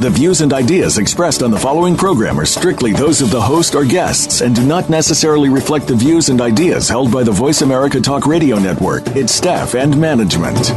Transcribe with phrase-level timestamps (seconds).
[0.00, 3.76] The views and ideas expressed on the following program are strictly those of the host
[3.76, 7.62] or guests and do not necessarily reflect the views and ideas held by the Voice
[7.62, 10.70] America Talk Radio Network, its staff, and management.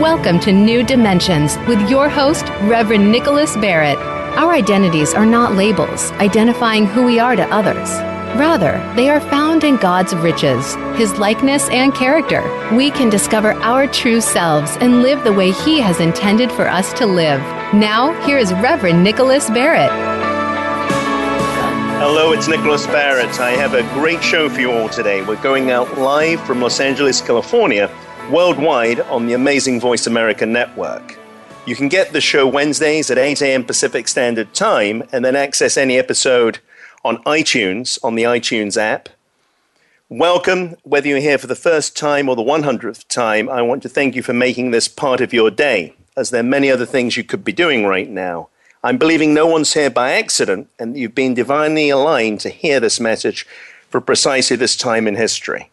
[0.00, 3.98] Welcome to New Dimensions with your host, Reverend Nicholas Barrett.
[4.36, 8.13] Our identities are not labels identifying who we are to others.
[8.36, 12.42] Rather, they are found in God's riches, His likeness and character.
[12.74, 16.92] We can discover our true selves and live the way He has intended for us
[16.94, 17.40] to live.
[17.72, 19.90] Now, here is Reverend Nicholas Barrett.
[22.00, 23.38] Hello, it's Nicholas Barrett.
[23.38, 25.22] I have a great show for you all today.
[25.24, 27.88] We're going out live from Los Angeles, California,
[28.32, 31.16] worldwide on the Amazing Voice America network.
[31.66, 33.64] You can get the show Wednesdays at 8 a.m.
[33.64, 36.58] Pacific Standard Time and then access any episode
[37.04, 39.10] on iTunes, on the iTunes app.
[40.08, 43.88] Welcome, whether you're here for the first time or the 100th time, I want to
[43.88, 47.16] thank you for making this part of your day, as there are many other things
[47.16, 48.48] you could be doing right now.
[48.82, 52.98] I'm believing no one's here by accident, and you've been divinely aligned to hear this
[52.98, 53.46] message
[53.90, 55.70] for precisely this time in history.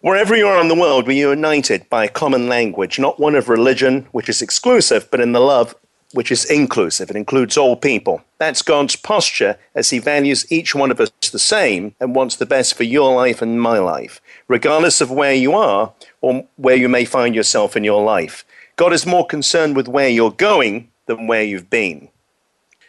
[0.00, 3.34] Wherever you are in the world, we are united by a common language, not one
[3.34, 5.74] of religion, which is exclusive, but in the love
[6.16, 7.10] which is inclusive.
[7.10, 8.22] It includes all people.
[8.38, 12.46] That's God's posture as He values each one of us the same and wants the
[12.46, 16.88] best for your life and my life, regardless of where you are or where you
[16.88, 18.46] may find yourself in your life.
[18.76, 22.08] God is more concerned with where you're going than where you've been.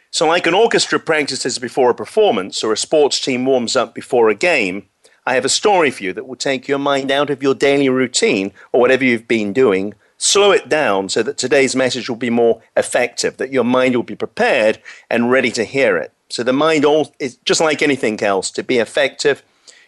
[0.10, 4.30] So, like an orchestra practices before a performance or a sports team warms up before
[4.30, 4.88] a game,
[5.26, 7.90] I have a story for you that will take your mind out of your daily
[7.90, 12.30] routine or whatever you've been doing slow it down so that today's message will be
[12.30, 16.12] more effective, that your mind will be prepared and ready to hear it.
[16.30, 18.52] So the mind all is just like anything else.
[18.52, 19.44] To be effective,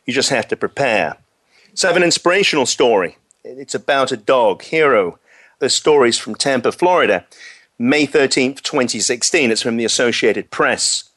[0.05, 1.17] you just have to prepare.
[1.73, 3.17] So I have an inspirational story.
[3.43, 5.19] It's about a dog, Hero.
[5.59, 7.25] The story's from Tampa, Florida,
[7.77, 9.51] May 13th, 2016.
[9.51, 11.09] It's from the Associated Press.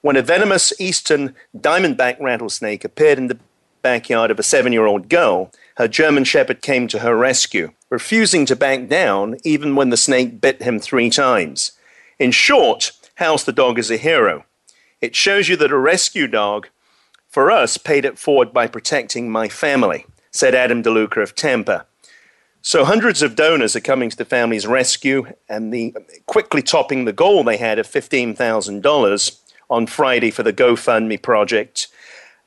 [0.00, 3.38] When a venomous eastern diamondback rattlesnake appeared in the
[3.84, 8.46] backyard of a seven year old girl, her German Shepherd came to her rescue, refusing
[8.46, 11.72] to back down even when the snake bit him three times.
[12.18, 14.44] In short, Haus the dog is a hero.
[15.00, 16.68] It shows you that a rescue dog,
[17.28, 21.86] for us, paid it forward by protecting my family, said Adam DeLuca of Tampa.
[22.62, 27.12] So hundreds of donors are coming to the family's rescue, and the quickly topping the
[27.12, 31.88] goal they had of $15,000 on Friday for the GoFundMe project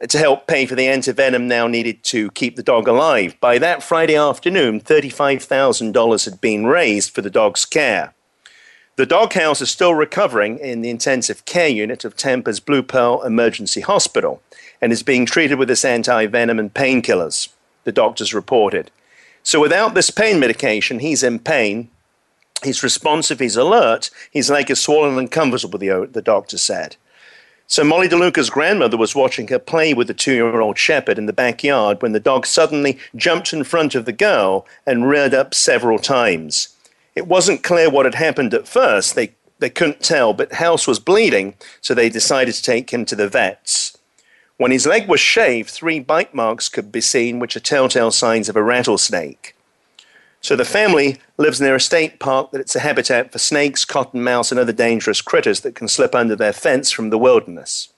[0.06, 3.36] to help pay for the antivenom now needed to keep the dog alive.
[3.40, 8.14] By that Friday afternoon, $35,000 had been raised for the dog's care.
[8.96, 13.22] The dog Haus is still recovering in the intensive care unit of Tampa's Blue Pearl
[13.24, 14.42] Emergency Hospital
[14.82, 17.50] and is being treated with this anti-venom and painkillers,
[17.84, 18.92] the doctors reported.
[19.44, 21.90] So without this pain medication, he's in pain.
[22.64, 26.96] He's responsive, he's alert, his leg is swollen and comfortable, the, the doctor said.
[27.70, 32.02] So Molly DeLuca's grandmother was watching her play with the two-year-old shepherd in the backyard
[32.02, 36.70] when the dog suddenly jumped in front of the girl and reared up several times.
[37.14, 39.16] It wasn't clear what had happened at first.
[39.16, 43.16] They they couldn't tell, but Haus was bleeding, so they decided to take him to
[43.16, 43.98] the vets.
[44.58, 48.50] When his leg was shaved, three bite marks could be seen, which are telltale signs
[48.50, 49.56] of a rattlesnake.
[50.48, 54.50] So the family lives near a state park that it's a habitat for snakes, cottonmouths,
[54.50, 57.92] and other dangerous critters that can slip under their fence from the wilderness.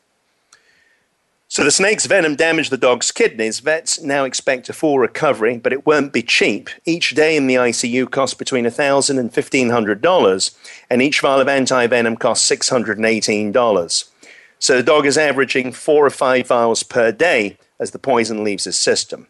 [1.48, 3.59] So the snake's venom damaged the dog's kidneys.
[3.59, 6.72] Vets now expect a full recovery, but it won't be cheap.
[6.86, 10.58] Each day in the ICU costs between $1,000 and $1,500,
[10.90, 14.09] and each vial of anti-venom costs $618.
[14.58, 18.64] So the dog is averaging four or five vials per day as the poison leaves
[18.64, 19.28] his system.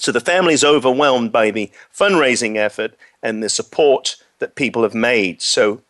[0.00, 4.94] So the family is overwhelmed by the fundraising effort and the support that people have
[4.94, 5.42] made.
[5.42, 5.82] So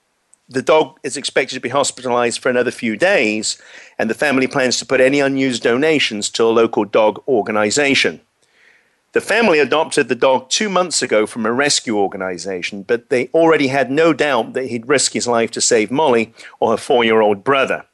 [0.49, 3.57] the dog is expected to be hospitalized for another few days,
[3.99, 8.21] and the family plans to put any unused donations to a local dog organization.
[9.12, 13.69] The family adopted the dog two months ago from a rescue organization, but they already
[13.69, 17.21] had no doubt that he'd risk his life to save Molly or her four year
[17.21, 17.87] old brother.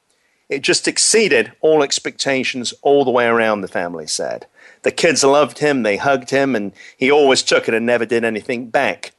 [0.48, 4.46] It just exceeded all expectations all the way around, the family said.
[4.86, 8.22] The kids loved him, they hugged him, and he always took it and never did
[8.22, 9.10] anything back.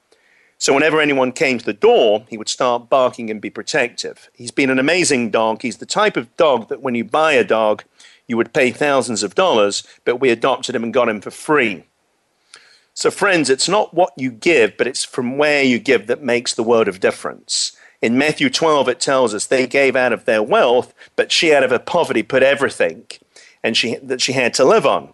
[0.57, 4.29] So whenever anyone came to the door, he would start barking and be protective.
[4.33, 5.63] He's been an amazing dog.
[5.63, 7.83] He's the type of dog that when you buy a dog,
[8.27, 11.83] you would pay thousands of dollars, but we adopted him and got him for free.
[12.93, 16.53] So, friends, it's not what you give, but it's from where you give that makes
[16.53, 17.75] the world of difference.
[18.01, 21.65] In Matthew 12, it tells us they gave out of their wealth, but she out
[21.65, 23.05] of her poverty put everything
[23.61, 25.13] and she, that she had to live on.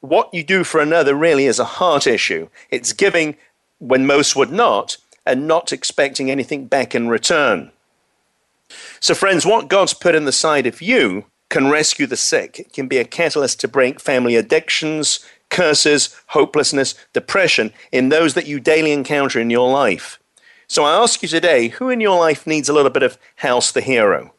[0.00, 2.48] What you do for another really is a heart issue.
[2.70, 3.36] It's giving
[3.78, 4.96] when most would not,
[5.26, 7.72] and not expecting anything back in return.
[9.00, 12.58] So, friends, what God's put in the side of you can rescue the sick.
[12.58, 18.46] It can be a catalyst to break family addictions, curses, hopelessness, depression in those that
[18.46, 20.18] you daily encounter in your life.
[20.68, 23.70] So I ask you today who in your life needs a little bit of Haus
[23.70, 24.32] the Hero?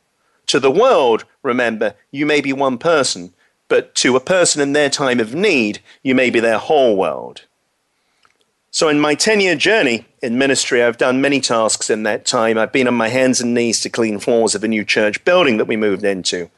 [0.47, 3.33] To the world, remember, you may be one person,
[3.67, 7.43] but to a person in their time of need, you may be their whole world.
[8.69, 12.57] So, in my 10 year journey in ministry, I've done many tasks in that time.
[12.57, 15.57] I've been on my hands and knees to clean floors of a new church building
[15.57, 16.49] that we moved into.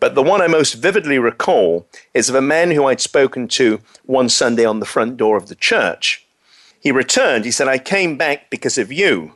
[0.00, 3.80] But the one I most vividly recall is of a man who I'd spoken to
[4.06, 6.24] one Sunday on the front door of the church.
[6.80, 7.44] He returned.
[7.44, 9.34] He said, I came back because of you.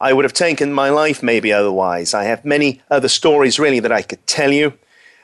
[0.00, 2.14] I would have taken my life maybe otherwise.
[2.14, 4.72] I have many other stories really that I could tell you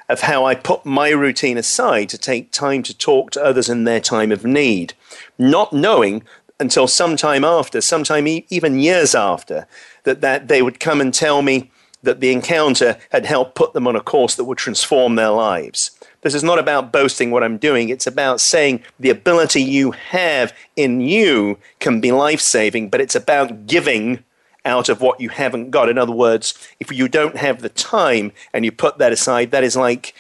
[0.09, 3.85] of how I put my routine aside to take time to talk to others in
[3.85, 4.95] their time of need,
[5.39, 6.23] not knowing
[6.59, 9.67] until sometime after, sometime e- even years after,
[10.05, 11.71] that, that they would come and tell me
[12.03, 15.91] that the encounter had helped put them on a course that would transform their lives.
[16.23, 17.89] This is not about boasting what I'm doing.
[17.89, 23.15] It's about saying the ability you have in you can be life saving, but it's
[23.15, 24.25] about giving
[24.67, 25.89] out of what you haven't got.
[25.89, 29.65] In other words, if you don't have the time and you put that aside, that
[29.65, 30.15] is like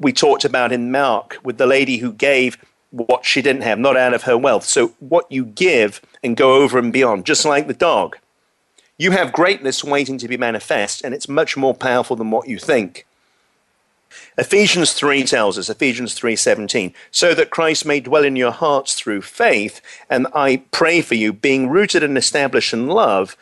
[0.00, 2.56] we talked about in Mark with the lady who gave
[2.90, 4.64] what she didn't have, not out of her wealth.
[4.64, 8.16] So, what you give and go over and beyond, just like the dog.
[8.96, 12.58] You have greatness waiting to be manifest, and it's much more powerful than what you
[12.58, 13.06] think.
[14.36, 19.22] Ephesians 3 tells us, Ephesians 3:17, so that Christ may dwell in your hearts through
[19.22, 23.36] faith, and I pray for you, being rooted and established in love,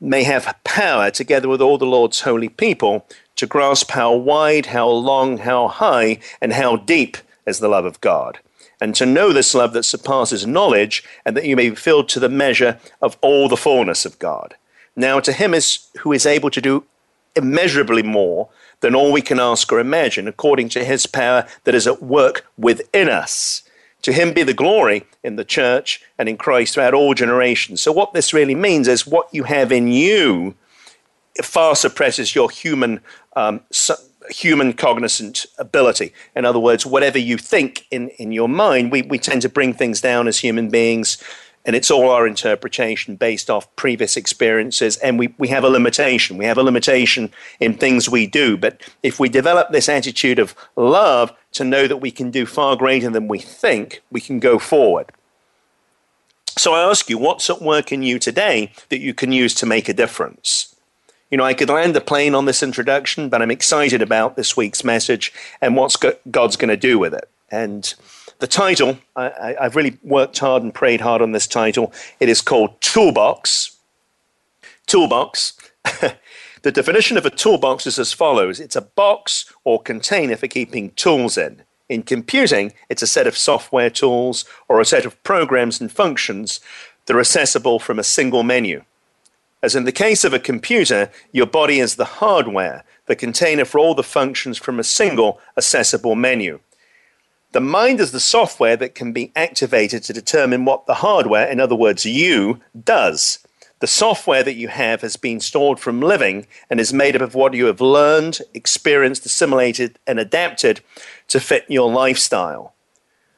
[0.00, 3.06] may have power together with all the Lord's holy people
[3.36, 7.16] to grasp how wide, how long, how high, and how deep
[7.46, 8.38] is the love of God.
[8.80, 12.20] And to know this love that surpasses knowledge, and that you may be filled to
[12.20, 14.56] the measure of all the fullness of God.
[14.96, 16.84] Now, to him is who is able to do
[17.36, 18.48] immeasurably more
[18.82, 22.44] than all we can ask or imagine, according to his power that is at work
[22.58, 23.62] within us.
[24.02, 27.80] To him be the glory in the church and in Christ throughout all generations.
[27.80, 30.54] So, what this really means is what you have in you
[31.42, 33.00] far suppresses your human.
[33.34, 33.60] Um,
[34.30, 36.12] human cognizant ability.
[36.36, 39.72] In other words, whatever you think in, in your mind, we, we tend to bring
[39.72, 41.20] things down as human beings
[41.64, 44.96] and it's all our interpretation based off previous experiences.
[44.98, 46.36] And we, we have a limitation.
[46.36, 47.30] We have a limitation
[47.60, 48.56] in things we do.
[48.56, 52.76] But if we develop this attitude of love to know that we can do far
[52.76, 55.12] greater than we think we can go forward.
[56.58, 59.66] So i ask you what's at work in you today that you can use to
[59.66, 60.74] make a difference?
[61.30, 64.54] You know i could land the plane on this introduction but i'm excited about this
[64.54, 65.32] week's message
[65.62, 65.96] and what
[66.30, 67.28] god's going to do with it.
[67.50, 67.94] And
[68.42, 71.92] the title, I, have really worked hard and prayed hard on this title.
[72.18, 73.76] It is called Toolbox.
[74.88, 75.52] Toolbox.
[76.62, 80.90] the definition of a toolbox is as follows it's a box or container for keeping
[80.90, 81.62] tools in.
[81.88, 86.58] In computing, it's a set of software tools or a set of programs and functions
[87.06, 88.82] that are accessible from a single menu.
[89.62, 93.78] As in the case of a computer, your body is the hardware, the container for
[93.78, 96.58] all the functions from a single accessible menu.
[97.52, 101.60] The mind is the software that can be activated to determine what the hardware, in
[101.60, 103.40] other words, you, does.
[103.80, 107.34] The software that you have has been stored from living and is made up of
[107.34, 110.80] what you have learned, experienced, assimilated, and adapted
[111.28, 112.72] to fit your lifestyle.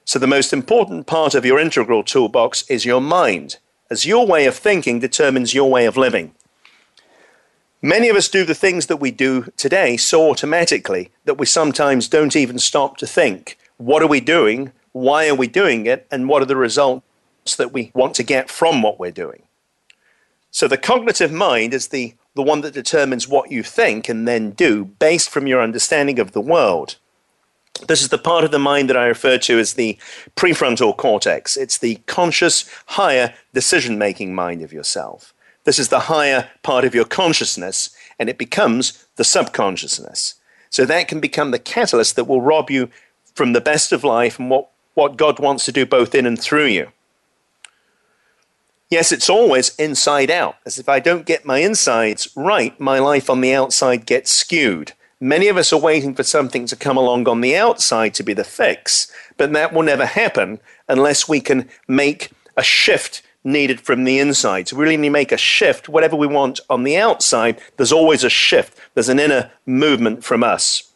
[0.05, 3.57] So, the most important part of your integral toolbox is your mind,
[3.91, 6.35] as your way of thinking determines your way of living.
[7.83, 12.07] Many of us do the things that we do today so automatically that we sometimes
[12.07, 14.73] don't even stop to think what are we doing?
[14.93, 16.07] Why are we doing it?
[16.11, 19.43] And what are the results that we want to get from what we're doing?
[20.51, 24.53] So the cognitive mind is the, the one that determines what you think and then
[24.53, 26.97] do based from your understanding of the world.
[27.89, 29.99] This is the part of the mind that I refer to as the
[30.37, 31.57] prefrontal cortex.
[31.57, 35.35] It's the conscious, higher decision making mind of yourself.
[35.65, 40.35] This is the higher part of your consciousness, and it becomes the subconsciousness.
[40.71, 42.91] So that can become the catalyst that will rob you
[43.35, 46.41] from the best of life and what, what God wants to do both in and
[46.41, 46.89] through you.
[48.91, 53.29] Yes, it's always inside out, as if I don't get my insides right, my life
[53.29, 54.93] on the outside gets skewed.
[55.21, 58.35] Many of us are waiting for something to come along on the outside to be
[58.35, 64.05] the fix, but that will never happen unless we can make a shift needed from
[64.05, 64.69] the inside.
[64.69, 65.89] So we really need to make a shift.
[65.89, 68.79] Whatever we want on the outside, there's always a shift.
[68.95, 70.94] There's an inner movement from us.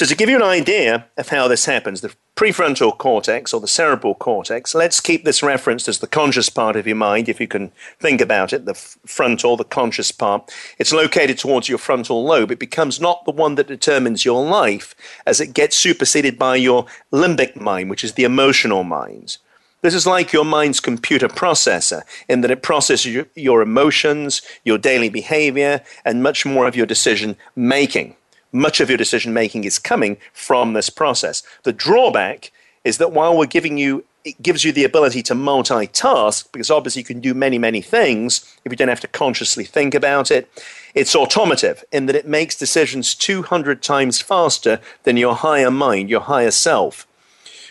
[0.00, 3.68] So, to give you an idea of how this happens, the prefrontal cortex or the
[3.68, 7.46] cerebral cortex, let's keep this referenced as the conscious part of your mind, if you
[7.46, 10.50] can think about it, the frontal, the conscious part.
[10.78, 12.50] It's located towards your frontal lobe.
[12.50, 14.94] It becomes not the one that determines your life
[15.26, 19.36] as it gets superseded by your limbic mind, which is the emotional mind.
[19.82, 25.10] This is like your mind's computer processor in that it processes your, emotions, your daily
[25.10, 28.16] behavior, and much more of your decision making
[28.52, 31.42] much of your decision making is coming from this process.
[31.62, 32.52] The drawback
[32.84, 37.00] is that while we're giving you it gives you the ability to multitask because obviously
[37.00, 40.50] you can do many, many things if you don't have to consciously think about it.
[40.94, 46.20] It's automative in that it makes decisions 200 times faster than your higher mind, your
[46.20, 47.06] higher self.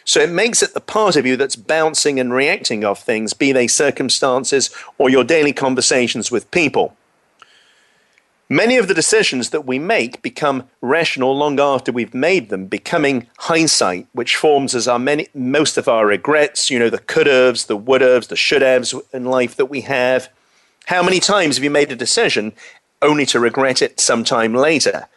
[0.05, 3.51] So it makes it the part of you that's bouncing and reacting of things, be
[3.51, 6.95] they circumstances or your daily conversations with people.
[8.51, 13.27] Many of the decisions that we make become rational long after we've made them, becoming
[13.38, 17.68] hindsight, which forms as our many, most of our regrets, you know, the could haves,
[17.68, 20.29] the would haves, the should haves in life that we have.
[20.88, 22.53] How many times have you made a decision
[23.03, 25.08] only to regret it sometime later?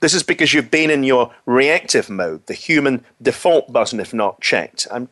[0.00, 4.42] This is because you've been in your reactive mode, the human default button, if not
[4.42, 4.86] checked.
[4.90, 5.08] I'm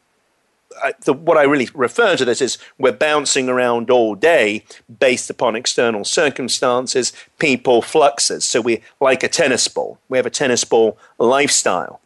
[1.04, 4.64] The, what I really refer to this is we're bouncing around all day
[5.00, 8.44] based upon external circumstances, people, fluxes.
[8.44, 9.98] So we're like a tennis ball.
[10.08, 12.00] We have a tennis ball lifestyle.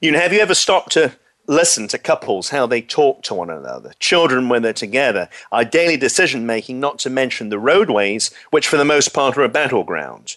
[0.00, 1.14] You know, have you ever stopped to
[1.46, 5.96] listen to couples, how they talk to one another, children when they're together, our daily
[5.96, 10.36] decision making, not to mention the roadways, which for the most part are a battleground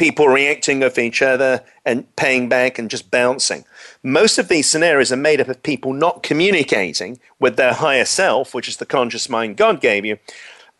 [0.00, 3.66] people reacting of each other and paying back and just bouncing.
[4.02, 8.54] Most of these scenarios are made up of people not communicating with their higher self,
[8.54, 10.16] which is the conscious mind God gave you,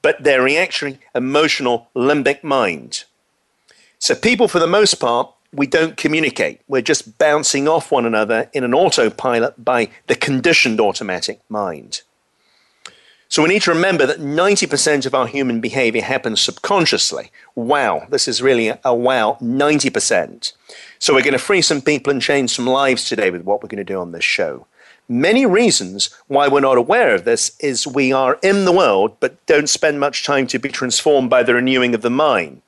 [0.00, 3.05] but their reactionary, emotional, limbic mind.
[3.99, 6.62] So, people, for the most part, we don't communicate.
[6.67, 12.00] We're just bouncing off one another in an autopilot by the conditioned automatic mind.
[13.31, 17.31] So we need to remember that 90% of our human behavior happens subconsciously.
[17.55, 20.53] Wow, this is really a, wow, 90%.
[20.99, 23.69] So we're going to free some people and change some lives today with what we're
[23.69, 24.67] going to do on this show.
[25.09, 29.47] Many reasons why we're not aware of this is we are in the world but
[29.47, 32.63] don't spend much time to be transformed by the renewing of the mind.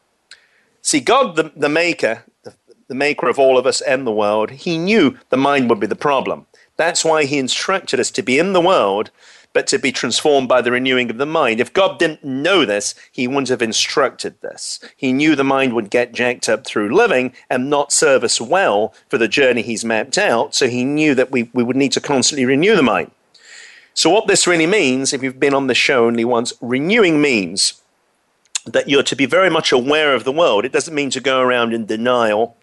[0.80, 2.54] See, God, the, the maker, the,
[2.86, 5.88] the maker of all of us and the world, he knew the mind would be
[5.88, 6.46] the problem.
[6.76, 9.10] That's why he instructed us to be in the world
[9.52, 11.60] but to be transformed by the renewing of the mind.
[11.60, 14.80] If God didn't know this, he wouldn't have instructed this.
[14.96, 18.94] He knew the mind would get jacked up through living and not serve us well
[19.08, 22.00] for the journey he's mapped out, so he knew that we, we would need to
[22.00, 23.10] constantly renew the mind.
[23.94, 27.82] So, what this really means, if you've been on the show only once, renewing means
[28.64, 30.64] that you're to be very much aware of the world.
[30.64, 32.56] It doesn't mean to go around in denial,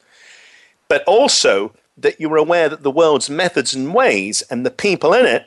[0.87, 5.25] but also that you're aware that the world's methods and ways and the people in
[5.25, 5.45] it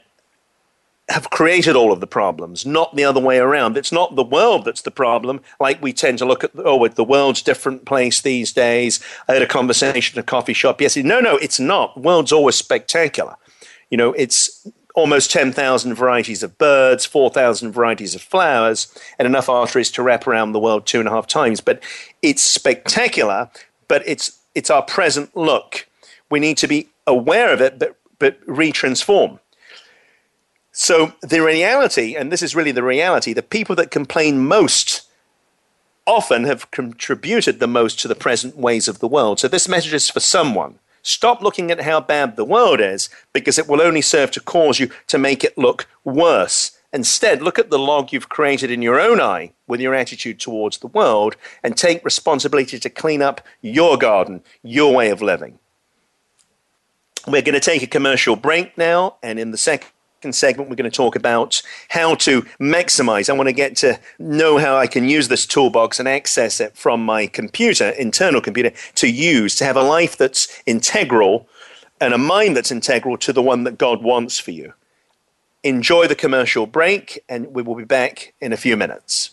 [1.09, 3.77] have created all of the problems, not the other way around.
[3.77, 7.05] It's not the world that's the problem, like we tend to look at, oh, the
[7.05, 9.01] world's different place these days.
[9.29, 11.09] I had a conversation at a coffee shop yesterday.
[11.09, 11.95] No, no, it's not.
[11.95, 13.37] The world's always spectacular.
[13.91, 19.91] You know, it's almost 10,000 varieties of birds, 4,000 varieties of flowers, and enough arteries
[19.93, 21.61] to wrap around the world two and a half times.
[21.61, 21.83] But
[22.21, 23.51] it's spectacular,
[23.89, 25.89] but it's, it's our present look.
[26.31, 29.41] We need to be aware of it, but, but retransform.
[30.73, 35.03] So the reality, and this is really the reality, the people that complain most
[36.07, 39.39] often have contributed the most to the present ways of the world.
[39.39, 40.79] So this message is for someone.
[41.03, 44.81] Stop looking at how bad the world is because it will only serve to cause
[44.81, 46.79] you to make it look worse.
[46.93, 50.79] Instead, look at the log you've created in your own eye with your attitude towards
[50.79, 55.59] the world and take responsibility to clean up your garden, your way of living.
[57.27, 59.91] We're going to take a commercial break now, and in the second
[60.23, 63.29] second segment, we're going to talk about how to maximize.
[63.29, 66.77] I want to get to know how I can use this toolbox and access it
[66.77, 71.49] from my computer, internal computer, to use to have a life that's integral
[72.01, 74.75] and a mind that's integral to the one that God wants for you.
[75.65, 79.33] Enjoy the commercial break, and we will be back in a few minutes.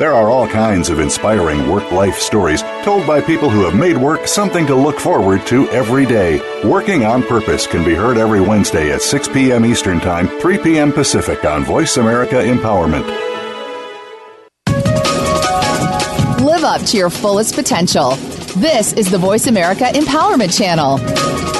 [0.00, 3.98] There are all kinds of inspiring work life stories told by people who have made
[3.98, 6.40] work something to look forward to every day.
[6.64, 9.66] Working on Purpose can be heard every Wednesday at 6 p.m.
[9.66, 10.90] Eastern Time, 3 p.m.
[10.90, 13.06] Pacific on Voice America Empowerment.
[16.40, 18.12] Live up to your fullest potential.
[18.56, 21.59] This is the Voice America Empowerment Channel.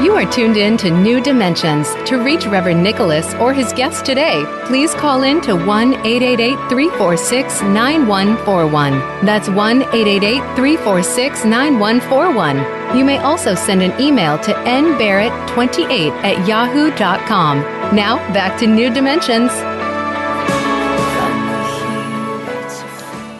[0.00, 1.92] You are tuned in to New Dimensions.
[2.08, 7.62] To reach Reverend Nicholas or his guest today, please call in to 1 888 346
[7.62, 8.92] 9141.
[9.26, 12.96] That's 1 888 346 9141.
[12.96, 17.58] You may also send an email to nbarrett28 at yahoo.com.
[17.92, 19.50] Now, back to New Dimensions.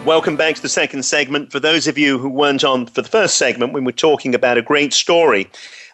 [0.05, 1.53] Welcome back to the second segment.
[1.53, 4.57] For those of you who weren't on for the first segment, when we're talking about
[4.57, 5.47] a great story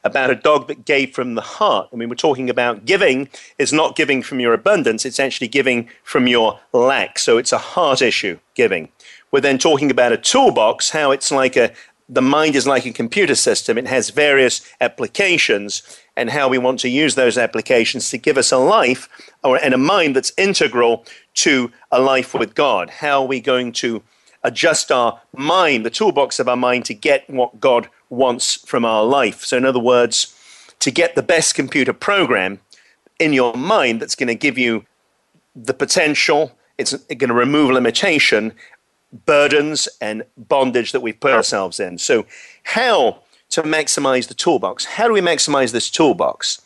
[0.06, 1.90] about a dog that gave from the heart.
[1.92, 5.90] I mean, we're talking about giving is not giving from your abundance, it's actually giving
[6.04, 7.20] from your lack.
[7.20, 8.90] So it's a heart issue, giving.
[9.32, 11.74] We're then talking about a toolbox, how it's like a,
[12.08, 13.78] the mind is like a computer system.
[13.78, 15.82] It has various applications,
[16.16, 19.10] and how we want to use those applications to give us a life
[19.44, 22.90] or, and a mind that's integral to a life with God.
[22.90, 24.04] How are we going to
[24.44, 29.04] adjust our mind, the toolbox of our mind, to get what God wants from our
[29.04, 29.44] life.
[29.44, 30.34] So, in other words,
[30.80, 32.60] to get the best computer program
[33.20, 34.86] in your mind that's going to give you
[35.56, 38.54] the potential, it's going to remove limitation,
[39.26, 41.98] burdens, and bondage that we've put ourselves in.
[41.98, 42.26] So,
[42.64, 44.86] how to maximize the toolbox?
[44.86, 46.62] How do we maximize this toolbox?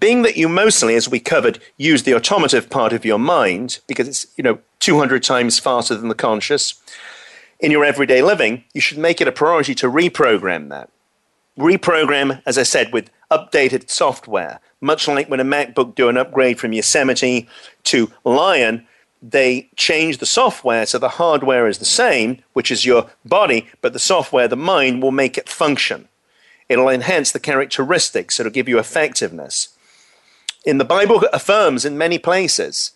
[0.00, 4.08] Being that you mostly, as we covered, use the automative part of your mind because
[4.08, 6.74] it's you know 200 times faster than the conscious
[7.60, 10.90] in your everyday living, you should make it a priority to reprogram that.
[11.58, 14.60] Reprogram, as I said, with updated software.
[14.80, 17.48] Much like when a MacBook do an upgrade from Yosemite
[17.84, 18.86] to Lion,
[19.22, 23.92] they change the software so the hardware is the same, which is your body, but
[23.92, 26.08] the software, the mind, will make it function.
[26.68, 29.68] It'll enhance the characteristics, it'll give you effectiveness.
[30.64, 32.92] In the Bible affirms in many places,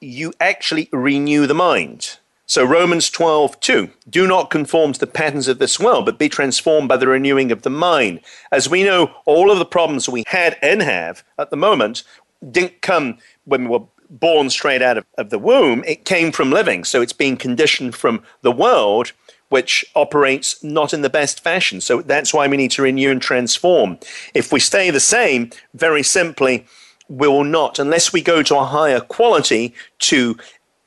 [0.00, 2.18] you actually renew the mind.
[2.46, 3.90] So Romans 12, 2.
[4.10, 7.52] Do not conform to the patterns of this world, but be transformed by the renewing
[7.52, 8.20] of the mind.
[8.50, 12.02] As we know, all of the problems we had and have at the moment
[12.50, 15.82] didn't come when we were born straight out of, of the womb.
[15.86, 16.84] It came from living.
[16.84, 19.12] So it's being conditioned from the world
[19.48, 21.80] which operates not in the best fashion.
[21.80, 23.98] So that's why we need to renew and transform.
[24.32, 26.66] If we stay the same, very simply,
[27.08, 30.38] we will not, unless we go to a higher quality to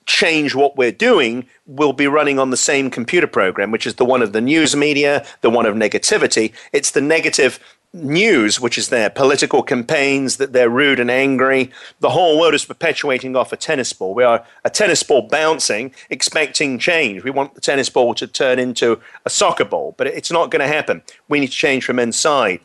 [0.06, 4.06] change what we're doing, we'll be running on the same computer program, which is the
[4.06, 6.54] one of the news media, the one of negativity.
[6.72, 7.60] It's the negative
[7.96, 11.72] news, which is their political campaigns, that they're rude and angry.
[12.02, 14.14] The whole world is perpetuating off a tennis ball.
[14.14, 17.24] We are a tennis ball bouncing, expecting change.
[17.24, 20.62] We want the tennis ball to turn into a soccer ball, but it's not going
[20.62, 21.02] to happen.
[21.30, 22.60] We need to change from inside.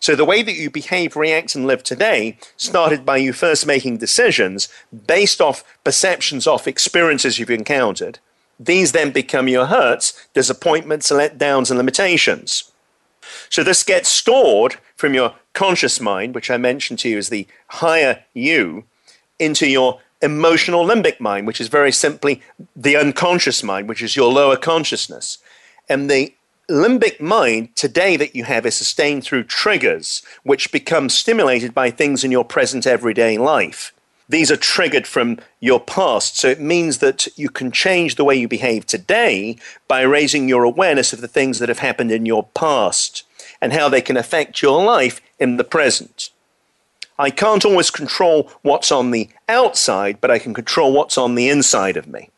[0.00, 3.98] So the way that you behave, react, and live today started by you first making
[3.98, 4.68] decisions
[5.06, 8.18] based off perceptions of experiences you've encountered.
[8.58, 12.70] These then become your hurts, disappointments, letdowns, and limitations.
[13.50, 17.46] So this gets stored from your conscious mind, which I mentioned to you as the
[17.68, 18.84] higher you,
[19.38, 22.40] into your emotional limbic mind, which is very simply
[22.74, 25.38] the unconscious mind, which is your lower consciousness.
[25.88, 26.34] And the
[26.68, 32.24] limbic mind today that you have is sustained through triggers, which become stimulated by things
[32.24, 33.92] in your present everyday life.
[34.28, 36.36] These are triggered from your past.
[36.36, 40.64] So it means that you can change the way you behave today by raising your
[40.64, 43.22] awareness of the things that have happened in your past.
[43.60, 46.28] and how they can affect your life in the present.
[47.18, 51.48] I can't always control what's on the outside, but I can control what's on the
[51.48, 52.28] inside of me.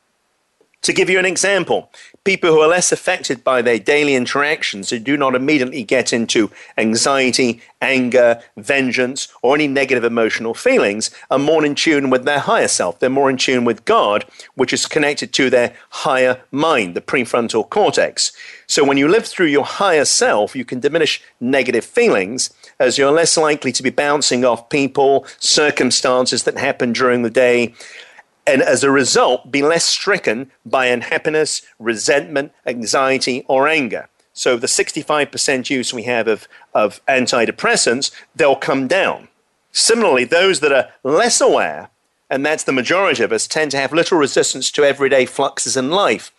[0.83, 1.91] To give you an example,
[2.25, 6.51] people who are less affected by their daily interactions, who do not immediately get into
[6.79, 12.69] anxiety, anger, vengeance, or any negative emotional feelings, are more in tune with their higher
[12.69, 13.01] self.
[13.01, 17.69] They're more in tune with God, which is connected to their higher mind, the prefrontal
[17.69, 18.33] cortex.
[18.69, 23.11] So when you live through your higher self, you can diminish negative feelings as you're
[23.11, 27.75] less likely to be bouncing off people, circumstances that happen during the day,
[28.49, 34.09] and as a result, be less stricken by unhappiness, resentment, anxiety, or anger.
[34.33, 39.29] So the 65% use we have of, of antidepressants, they'll come down.
[39.71, 41.91] Similarly, those that are less aware,
[42.31, 45.91] and that's the majority of us, tend to have little resistance to everyday fluxes in
[45.91, 46.33] life.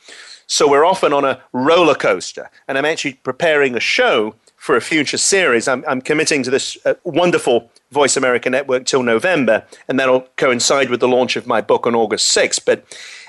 [0.47, 2.49] So we're often on a roller coaster.
[2.67, 5.67] And I'm actually preparing a show for a future series.
[5.67, 10.89] I'm, I'm committing to this uh, wonderful Voice America Network till November, and that'll coincide
[10.89, 12.65] with the launch of my book on August 6th.
[12.65, 12.85] But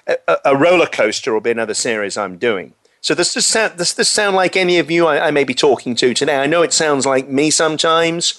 [0.07, 2.75] a, a roller coaster will be another series I'm doing.
[3.01, 5.55] So does this sound, does this sound like any of you I, I may be
[5.55, 6.37] talking to today?
[6.37, 8.35] I know it sounds like me sometimes.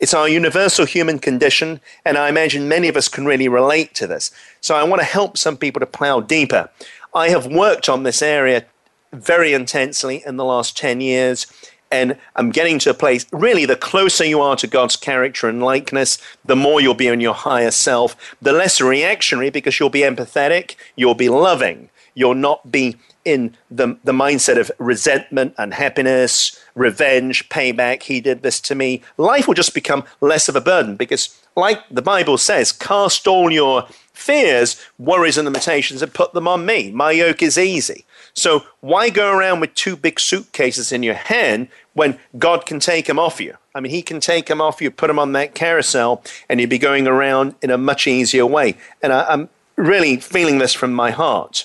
[0.00, 4.06] It's our universal human condition, and I imagine many of us can really relate to
[4.06, 4.30] this.
[4.60, 6.70] So I want to help some people to plow deeper.
[7.12, 8.64] I have worked on this area
[9.12, 11.46] very intensely in the last 10 years
[11.90, 15.62] and I'm getting to a place, really, the closer you are to God's character and
[15.62, 20.00] likeness, the more you'll be in your higher self, the less reactionary because you'll be
[20.00, 27.48] empathetic, you'll be loving, you'll not be in the, the mindset of resentment, unhappiness, revenge,
[27.48, 28.04] payback.
[28.04, 29.02] He did this to me.
[29.18, 33.50] Life will just become less of a burden because, like the Bible says, cast all
[33.50, 36.90] your fears, worries, and limitations and put them on me.
[36.90, 38.04] My yoke is easy.
[38.38, 43.06] So why go around with two big suitcases in your hand when God can take
[43.06, 43.56] them off you?
[43.74, 46.70] I mean, He can take them off you, put them on that carousel, and you'd
[46.70, 48.76] be going around in a much easier way.
[49.02, 51.64] And I, I'm really feeling this from my heart.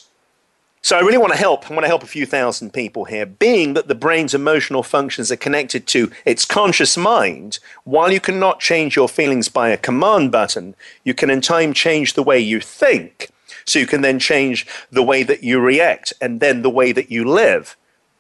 [0.81, 1.69] So I really want to help.
[1.69, 3.25] I want to help a few thousand people here.
[3.25, 8.59] Being that the brain's emotional functions are connected to its conscious mind, while you cannot
[8.59, 12.59] change your feelings by a command button, you can in time change the way you
[12.59, 13.29] think.
[13.65, 17.11] So you can then change the way that you react and then the way that
[17.11, 17.75] you live.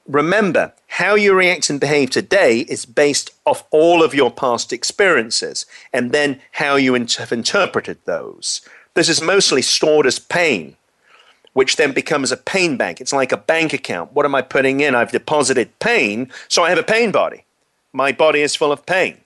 [0.07, 5.65] Remember, how you react and behave today is based off all of your past experiences
[5.93, 8.61] and then how you have interpreted those.
[8.95, 10.75] This is mostly stored as pain
[11.53, 12.99] which then becomes a pain bank.
[12.99, 14.13] It's like a bank account.
[14.13, 14.95] What am I putting in?
[14.95, 17.45] I've deposited pain, so I have a pain body.
[17.93, 19.19] My body is full of pain.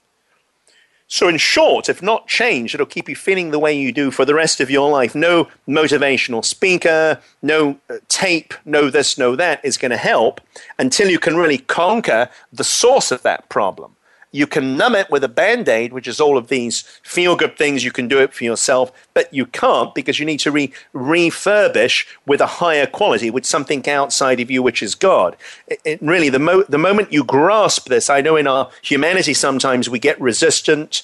[1.10, 4.26] So, in short, if not changed, it'll keep you feeling the way you do for
[4.26, 5.15] the rest of your life.
[5.15, 10.41] No motivational speaker, no uh, tape, no this, no that is going to help
[10.78, 13.96] until you can really conquer the source of that problem.
[14.31, 17.57] You can numb it with a band aid, which is all of these feel good
[17.57, 17.83] things.
[17.83, 22.05] You can do it for yourself, but you can't because you need to re- refurbish
[22.25, 25.37] with a higher quality, with something outside of you, which is God.
[25.67, 29.33] It, it really, the, mo- the moment you grasp this, I know in our humanity
[29.33, 31.03] sometimes we get resistant.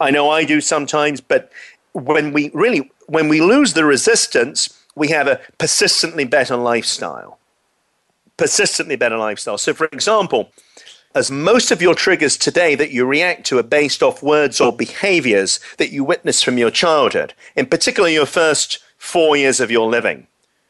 [0.00, 1.50] I know I do sometimes, but
[1.92, 7.38] when we really, when we lose the resistance, we have a persistently better lifestyle.
[8.36, 9.58] Persistently better lifestyle.
[9.58, 10.50] So, for example,
[11.14, 14.72] as most of your triggers today that you react to are based off words or
[14.72, 19.88] behaviors that you witness from your childhood, in particular your first four years of your
[19.88, 20.26] living.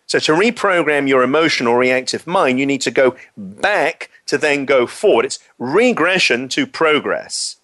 [0.07, 4.87] So, to reprogram your emotional reactive mind, you need to go back to then go
[4.87, 5.24] forward.
[5.24, 7.57] It's regression to progress.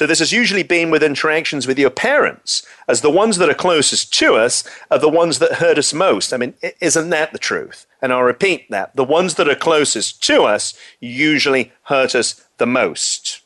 [0.00, 3.54] So, this has usually been with interactions with your parents, as the ones that are
[3.54, 6.32] closest to us are the ones that hurt us most.
[6.32, 7.84] I mean, isn't that the truth?
[8.00, 8.96] And I'll repeat that.
[8.96, 13.42] The ones that are closest to us usually hurt us the most.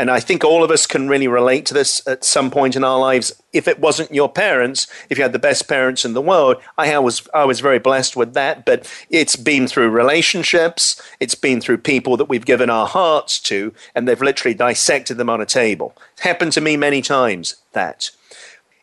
[0.00, 2.82] And I think all of us can really relate to this at some point in
[2.82, 3.34] our lives.
[3.52, 6.98] If it wasn't your parents, if you had the best parents in the world, I
[7.00, 8.64] was I was very blessed with that.
[8.64, 13.74] But it's been through relationships, it's been through people that we've given our hearts to,
[13.94, 15.94] and they've literally dissected them on a table.
[16.14, 17.56] It's happened to me many times.
[17.72, 18.10] That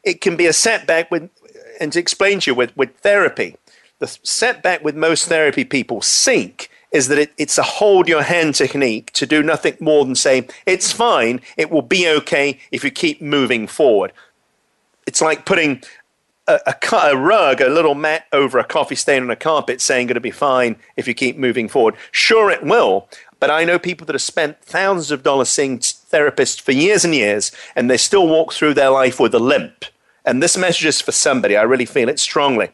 [0.04, 1.32] it can be a setback with,
[1.80, 3.58] and to explain to you with, with therapy
[3.98, 8.56] the setback with most therapy people seek is that it, it's a hold your hand
[8.56, 12.92] technique to do nothing more than say, it's fine, it will be okay if you
[12.92, 14.14] keep moving forward.
[15.06, 15.84] It's like putting
[16.48, 20.10] a, a, a, rug, a little mat over a coffee stain on a carpet saying
[20.10, 21.96] it'll be fine if you keep moving forward.
[22.12, 26.60] Sure, it will, but I know people that have spent thousands of dollars seeing therapists
[26.60, 29.86] for years and years, and they still walk through their life with a limp.
[30.26, 31.56] And this message is for somebody.
[31.56, 32.70] I really feel it strongly.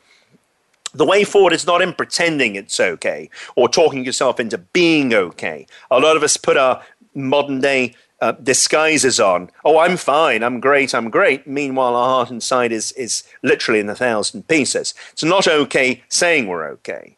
[0.93, 5.65] The way forward is not in pretending it's okay or talking yourself into being okay.
[5.89, 6.83] A lot of us put our
[7.15, 9.49] modern day uh, disguises on.
[9.65, 10.43] Oh, I'm fine.
[10.43, 10.95] I'm great.
[10.95, 11.45] I'm great.
[11.45, 14.93] Meanwhile, our heart inside is, is literally in a thousand pieces.
[15.11, 17.17] It's not okay saying we're okay.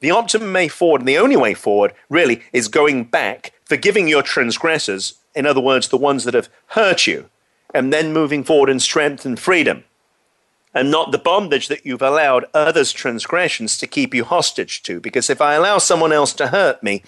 [0.00, 4.22] The optimum way forward, and the only way forward, really, is going back, forgiving your
[4.22, 7.28] transgressors, in other words, the ones that have hurt you,
[7.74, 9.84] and then moving forward in strength and freedom,
[10.76, 15.00] and not the bondage that you've allowed others' transgressions to keep you hostage to.
[15.00, 17.02] Because if I allow someone else to hurt me,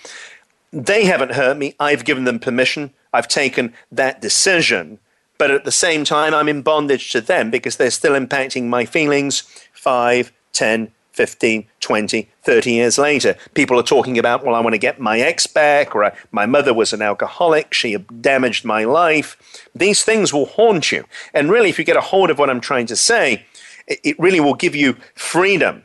[0.72, 4.98] they haven't hurt me, I've given them permission, I've taken that decision,
[5.36, 8.86] but at the same time, I'm in bondage to them because they're still impacting my
[8.86, 9.42] feelings
[9.74, 13.36] 5, 10, 15, 20, 30 years later.
[13.52, 16.46] People are talking about, well, I want to get my ex back, or uh, my
[16.46, 19.36] mother was an alcoholic, she damaged my life.
[19.74, 21.04] These things will haunt you.
[21.34, 23.44] And really, if you get a hold of what I'm trying to say,
[23.88, 25.84] it really will give you freedom.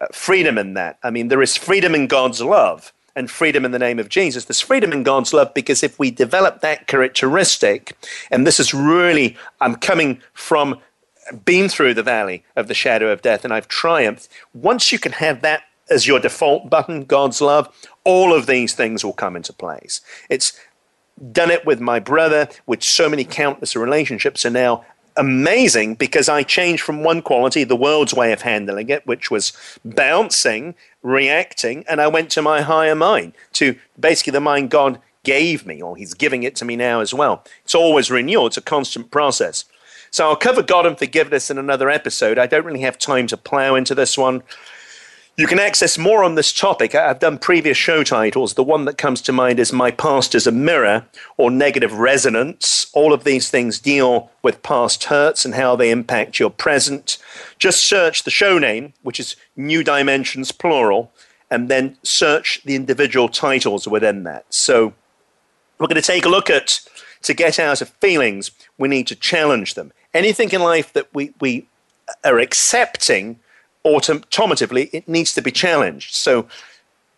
[0.00, 0.98] Uh, freedom in that.
[1.02, 4.46] I mean, there is freedom in God's love and freedom in the name of Jesus.
[4.46, 7.96] There's freedom in God's love because if we develop that characteristic,
[8.30, 10.80] and this is really, I'm coming from,
[11.44, 14.28] been through the valley of the shadow of death and I've triumphed.
[14.54, 17.68] Once you can have that as your default button, God's love,
[18.04, 20.00] all of these things will come into place.
[20.30, 20.58] It's
[21.32, 24.84] done it with my brother, with so many countless relationships, and now
[25.20, 29.52] amazing because I changed from one quality, the world's way of handling it, which was
[29.84, 35.66] bouncing, reacting, and I went to my higher mind, to basically the mind God gave
[35.66, 37.44] me, or He's giving it to me now as well.
[37.64, 39.66] It's always renewal, it's a constant process.
[40.10, 42.38] So I'll cover God and forgiveness in another episode.
[42.38, 44.42] I don't really have time to plow into this one.
[45.40, 46.94] You can access more on this topic.
[46.94, 48.52] I've done previous show titles.
[48.52, 51.06] The one that comes to mind is My Past is a Mirror
[51.38, 52.90] or Negative Resonance.
[52.92, 57.16] All of these things deal with past hurts and how they impact your present.
[57.58, 61.10] Just search the show name, which is New Dimensions Plural,
[61.50, 64.44] and then search the individual titles within that.
[64.52, 64.92] So
[65.78, 66.82] we're going to take a look at
[67.22, 69.90] to get out of feelings, we need to challenge them.
[70.12, 71.66] Anything in life that we, we
[72.24, 73.40] are accepting
[73.84, 76.14] automatically it needs to be challenged.
[76.14, 76.46] So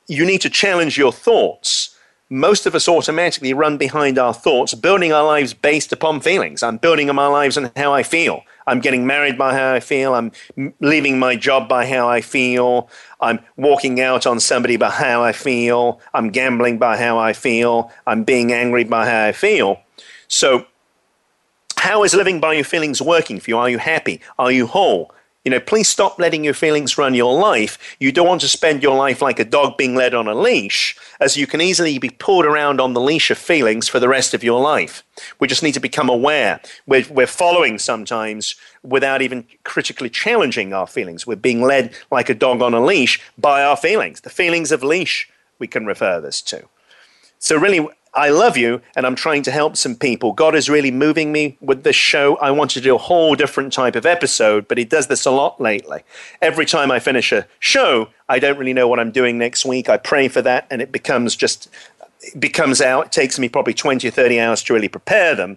[0.07, 1.97] you need to challenge your thoughts.
[2.31, 6.63] Most of us automatically run behind our thoughts, building our lives based upon feelings.
[6.63, 8.43] I'm building my lives on how I feel.
[8.67, 10.15] I'm getting married by how I feel.
[10.15, 10.33] I'm
[10.81, 12.89] leaving my job by how I feel.
[13.21, 16.01] I'm walking out on somebody by how I feel.
[16.15, 17.91] I'm gambling by how I feel.
[18.07, 19.81] I'm being angry by how I feel.
[20.29, 20.67] So,
[21.77, 23.59] how is living by your feelings working for you?
[23.59, 24.21] Are you happy?
[24.39, 25.13] Are you whole?
[25.45, 27.97] You know, please stop letting your feelings run your life.
[27.99, 30.97] You don't want to spend your life like a dog being led on a leash,
[31.21, 34.35] as you can easily be pulled around on the leash of feelings for the rest
[34.35, 35.03] of your life.
[35.41, 36.61] We just need to become aware.
[36.87, 41.27] We're, we're following sometimes without even critically challenging our feelings.
[41.27, 44.21] We're being led like a dog on a leash by our feelings.
[44.21, 45.29] The feelings of leash,
[45.59, 46.69] we can refer this to.
[47.41, 50.33] So, really, I love you and I'm trying to help some people.
[50.33, 52.37] God is really moving me with this show.
[52.37, 55.31] I want to do a whole different type of episode, but He does this a
[55.31, 56.03] lot lately.
[56.43, 59.89] Every time I finish a show, I don't really know what I'm doing next week.
[59.89, 61.71] I pray for that and it becomes just
[62.21, 63.07] it becomes out.
[63.07, 65.57] It takes me probably 20 or 30 hours to really prepare them.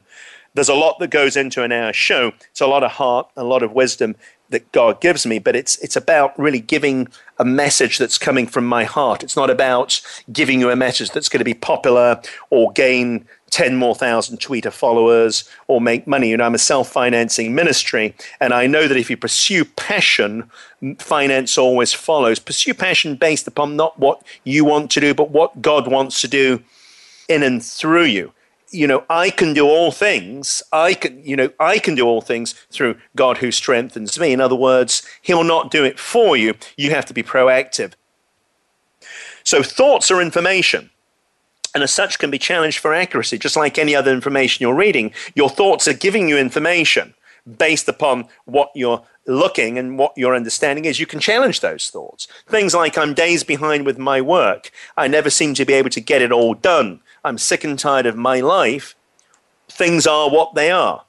[0.55, 2.31] There's a lot that goes into an hour show.
[2.49, 4.15] It's a lot of heart, a lot of wisdom,
[4.49, 8.65] that God gives me, but it's it's about really giving a message that's coming from
[8.65, 9.23] my heart.
[9.23, 13.75] It's not about giving you a message that's going to be popular or gain 10
[13.75, 16.29] more thousand Twitter followers or make money.
[16.29, 20.49] You know, I'm a self financing ministry, and I know that if you pursue passion,
[20.99, 22.39] finance always follows.
[22.39, 26.27] Pursue passion based upon not what you want to do, but what God wants to
[26.27, 26.63] do
[27.27, 28.31] in and through you
[28.75, 30.61] you know, I can do all things.
[30.71, 34.33] I can, you know, I can do all things through God who strengthens me.
[34.33, 36.53] In other words, He'll not do it for you.
[36.77, 37.93] You have to be proactive.
[39.43, 40.89] So thoughts are information.
[41.73, 45.11] And as such, can be challenged for accuracy, just like any other information you're reading.
[45.35, 47.13] Your thoughts are giving you information
[47.57, 52.27] based upon what you're looking and what your understanding is, you can challenge those thoughts.
[52.47, 54.71] Things like, I'm days behind with my work.
[54.97, 57.01] I never seem to be able to get it all done.
[57.23, 58.95] I'm sick and tired of my life.
[59.67, 61.03] Things are what they are.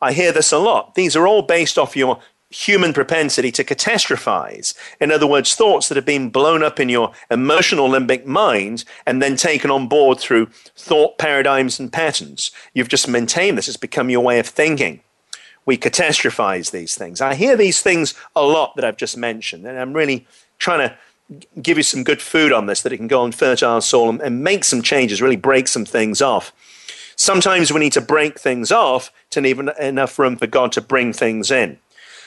[0.00, 0.94] I hear this a lot.
[0.94, 4.74] These are all based off your human propensity to catastrophize.
[5.00, 9.22] In other words, thoughts that have been blown up in your emotional limbic mind and
[9.22, 12.50] then taken on board through thought paradigms and patterns.
[12.74, 15.00] You've just maintained this, it's become your way of thinking.
[15.64, 17.20] We catastrophize these things.
[17.20, 20.26] I hear these things a lot that I've just mentioned, and I'm really
[20.58, 20.96] trying to
[21.62, 24.20] give you some good food on this that it can go on fertile soil and,
[24.20, 26.52] and make some changes, really break some things off.
[27.16, 31.12] Sometimes we need to break things off to leave enough room for God to bring
[31.12, 31.78] things in.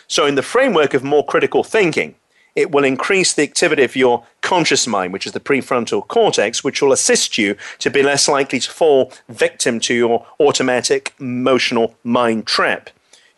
[0.08, 2.16] So, in the framework of more critical thinking,
[2.56, 6.82] it will increase the activity of your conscious mind, which is the prefrontal cortex, which
[6.82, 12.46] will assist you to be less likely to fall victim to your automatic emotional mind
[12.46, 12.90] trap.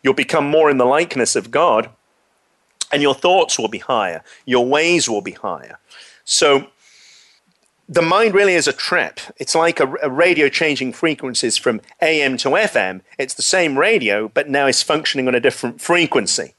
[0.02, 1.90] You'll become more in the likeness of God,
[2.92, 5.78] and your thoughts will be higher, your ways will be higher.
[6.24, 6.68] So,
[7.88, 9.18] the mind really is a trap.
[9.38, 13.00] It's like a, a, radio changing frequencies from AM to FM.
[13.18, 16.54] It's the same radio, but now it's functioning on a different frequency.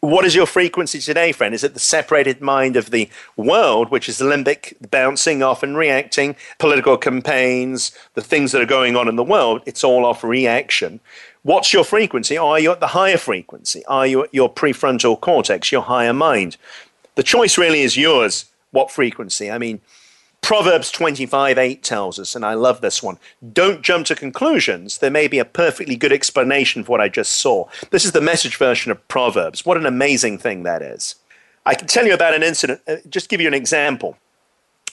[0.00, 1.54] What is your frequency today, friend?
[1.54, 5.76] Is it the separated mind of the world, which is the limbic, bouncing off and
[5.76, 9.62] reacting, political campaigns, the things that are going on in the world?
[9.66, 11.00] It's all off reaction.
[11.42, 12.36] What's your frequency?
[12.36, 13.84] Are you at the higher frequency?
[13.86, 16.58] Are you at your prefrontal cortex, your higher mind?
[17.14, 18.46] The choice really is yours.
[18.72, 19.50] What frequency?
[19.50, 19.80] I mean,
[20.42, 23.18] Proverbs 25 8 tells us, and I love this one
[23.52, 24.98] don't jump to conclusions.
[24.98, 27.68] There may be a perfectly good explanation for what I just saw.
[27.90, 29.64] This is the message version of Proverbs.
[29.64, 31.14] What an amazing thing that is.
[31.64, 34.16] I can tell you about an incident, uh, just give you an example.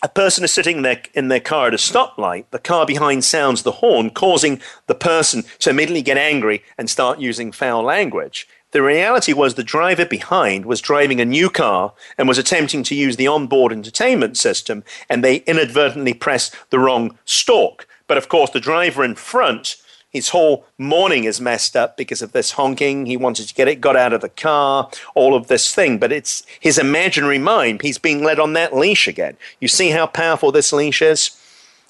[0.03, 2.45] A person is sitting there in their car at a stoplight.
[2.51, 7.19] The car behind sounds the horn, causing the person to immediately get angry and start
[7.19, 8.47] using foul language.
[8.71, 12.95] The reality was the driver behind was driving a new car and was attempting to
[12.95, 17.88] use the onboard entertainment system, and they inadvertently pressed the wrong stalk.
[18.05, 19.77] But of course, the driver in front,
[20.17, 23.06] his whole morning is messed up because of this honking.
[23.06, 25.97] He wanted to get it, got out of the car, all of this thing.
[25.97, 27.82] But it's his imaginary mind.
[27.82, 29.38] He's being led on that leash again.
[29.62, 31.32] You see how powerful this leash is?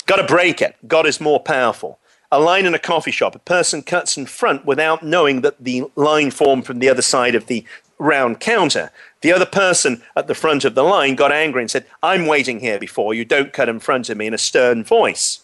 [0.06, 0.76] Got to break it.
[0.88, 2.00] God is more powerful
[2.32, 5.86] a line in a coffee shop, a person cuts in front without knowing that the
[5.96, 7.64] line formed from the other side of the
[7.98, 8.92] round counter.
[9.22, 12.60] The other person at the front of the line got angry and said, I'm waiting
[12.60, 15.40] here before you, don't cut in front of me in a stern voice.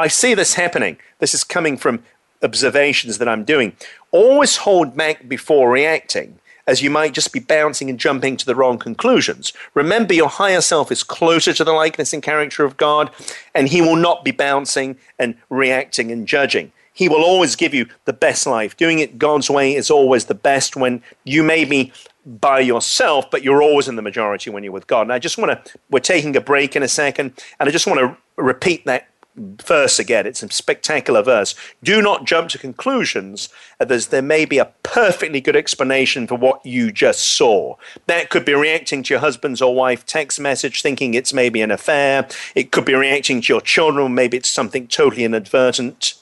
[0.00, 0.96] I see this happening.
[1.18, 2.02] This is coming from
[2.42, 3.76] observations that I'm doing.
[4.10, 8.54] Always hold back before reacting as you might just be bouncing and jumping to the
[8.54, 9.52] wrong conclusions.
[9.74, 13.10] Remember, your higher self is closer to the likeness and character of God,
[13.54, 16.72] and He will not be bouncing and reacting and judging.
[16.92, 18.76] He will always give you the best life.
[18.76, 21.92] Doing it God's way is always the best when you may be
[22.24, 25.02] by yourself, but you're always in the majority when you're with God.
[25.02, 27.86] And I just want to, we're taking a break in a second, and I just
[27.86, 29.08] want to repeat that
[29.40, 30.26] verse again.
[30.26, 31.54] It's a spectacular verse.
[31.82, 33.48] Do not jump to conclusions.
[33.78, 37.76] There may be a perfectly good explanation for what you just saw.
[38.06, 41.70] That could be reacting to your husband's or wife text message, thinking it's maybe an
[41.70, 42.28] affair.
[42.54, 46.14] It could be reacting to your children, maybe it's something totally inadvertent.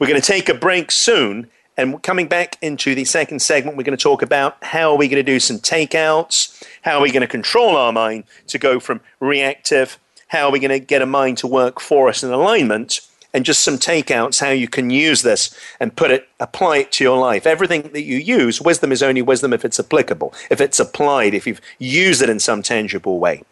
[0.00, 1.50] We're going to take a break soon.
[1.76, 5.06] And coming back into the second segment, we're going to talk about how are we
[5.06, 8.80] going to do some takeouts, how are we going to control our mind to go
[8.80, 9.96] from reactive
[10.28, 13.00] how are we going to get a mind to work for us in alignment?
[13.34, 17.04] And just some takeouts, how you can use this and put it, apply it to
[17.04, 17.46] your life.
[17.46, 21.46] Everything that you use, wisdom is only wisdom if it's applicable, if it's applied, if
[21.46, 23.42] you've used it in some tangible way.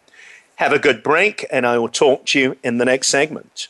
[0.55, 3.67] Have a good break, and I will talk to you in the next segment.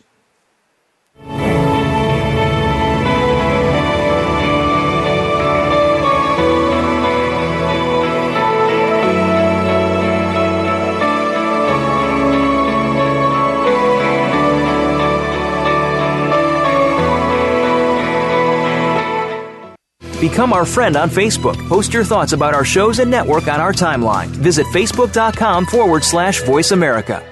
[20.19, 21.55] Become our friend on Facebook.
[21.69, 24.27] Post your thoughts about our shows and network on our timeline.
[24.27, 27.23] Visit facebook.com forward slash voice America.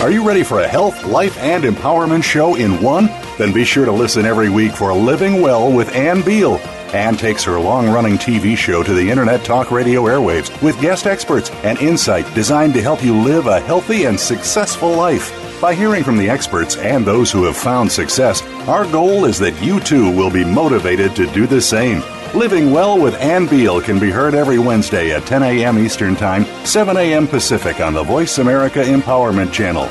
[0.00, 3.06] Are you ready for a health, life, and empowerment show in one?
[3.36, 6.58] Then be sure to listen every week for Living Well with Ann Beal.
[6.94, 11.08] Ann takes her long running TV show to the Internet Talk Radio airwaves with guest
[11.08, 15.47] experts and insight designed to help you live a healthy and successful life.
[15.60, 19.60] By hearing from the experts and those who have found success, our goal is that
[19.60, 22.00] you too will be motivated to do the same.
[22.32, 25.76] Living Well with Ann Beal can be heard every Wednesday at 10 a.m.
[25.76, 27.26] Eastern Time, 7 a.m.
[27.26, 29.88] Pacific on the Voice America Empowerment Channel.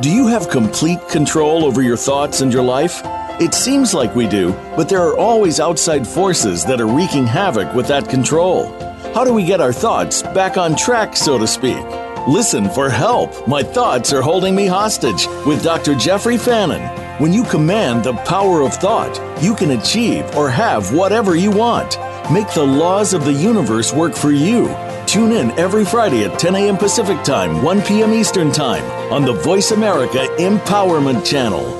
[0.00, 3.02] Do you have complete control over your thoughts and your life?
[3.40, 7.74] It seems like we do, but there are always outside forces that are wreaking havoc
[7.74, 8.66] with that control.
[9.14, 11.84] How do we get our thoughts back on track, so to speak?
[12.28, 13.48] Listen for help.
[13.48, 15.94] My thoughts are holding me hostage with Dr.
[15.94, 16.82] Jeffrey Fannin.
[17.18, 21.96] When you command the power of thought, you can achieve or have whatever you want.
[22.30, 24.68] Make the laws of the universe work for you.
[25.06, 26.76] Tune in every Friday at 10 a.m.
[26.76, 28.12] Pacific Time, 1 p.m.
[28.12, 31.79] Eastern Time on the Voice America Empowerment Channel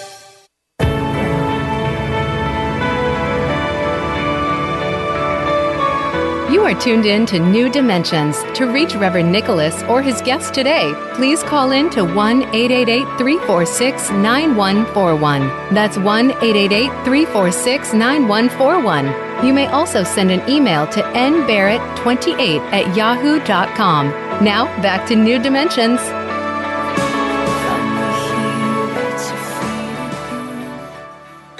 [6.51, 8.43] You are tuned in to New Dimensions.
[8.55, 14.11] To reach Reverend Nicholas or his guest today, please call in to 1 888 346
[14.11, 15.73] 9141.
[15.73, 19.45] That's 1 888 346 9141.
[19.45, 24.09] You may also send an email to nbarrett28 at yahoo.com.
[24.43, 26.01] Now, back to New Dimensions.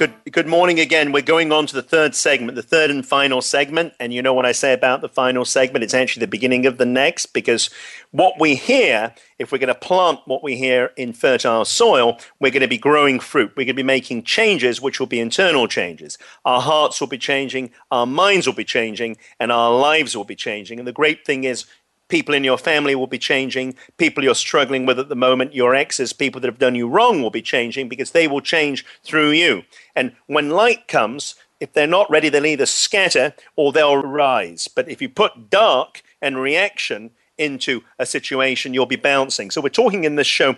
[0.02, 1.12] Good, good morning again.
[1.12, 3.94] We're going on to the third segment, the third and final segment.
[4.00, 5.84] And you know what I say about the final segment?
[5.84, 7.70] It's actually the beginning of the next because
[8.10, 12.50] what we hear, if we're going to plant what we hear in fertile soil, we're
[12.50, 13.52] going to be growing fruit.
[13.56, 16.18] We're going to be making changes, which will be internal changes.
[16.46, 20.36] Our hearts will be changing, our minds will be changing, and our lives will be
[20.36, 20.80] changing.
[20.80, 21.68] And the great thing is,
[22.12, 23.74] people in your family will be changing.
[23.98, 27.24] People you're struggling with at the moment, your exes, people that have done you wrong
[27.24, 29.64] will be changing because they will change through you.
[29.96, 34.68] And when light comes, if they're not ready, they'll either scatter or they'll rise.
[34.68, 39.50] But if you put dark and reaction into a situation, you'll be bouncing.
[39.50, 40.56] So we're talking in this show.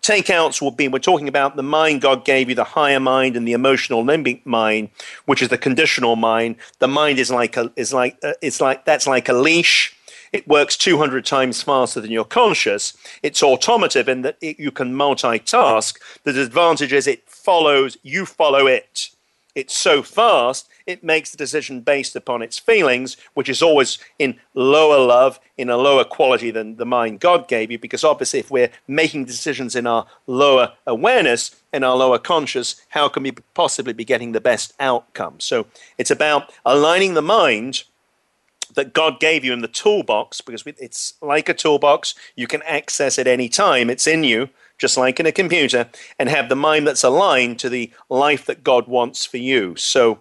[0.00, 3.48] Takeouts will be we're talking about the mind God gave you, the higher mind and
[3.48, 4.90] the emotional limbic mind,
[5.24, 6.56] which is the conditional mind.
[6.78, 9.96] The mind is like a is like uh, it's like that's like a leash
[10.34, 12.92] it works 200 times faster than your conscious.
[13.22, 15.96] It's automotive in that it, you can multitask.
[16.24, 19.10] The advantage is it follows, you follow it.
[19.54, 24.40] It's so fast, it makes the decision based upon its feelings, which is always in
[24.54, 27.78] lower love, in a lower quality than the mind God gave you.
[27.78, 33.08] Because obviously, if we're making decisions in our lower awareness, in our lower conscious, how
[33.08, 35.38] can we possibly be getting the best outcome?
[35.38, 35.66] So
[35.96, 37.84] it's about aligning the mind
[38.74, 43.18] that God gave you in the toolbox, because it's like a toolbox, you can access
[43.18, 46.86] it any time, it's in you, just like in a computer, and have the mind
[46.86, 49.76] that's aligned to the life that God wants for you.
[49.76, 50.20] So,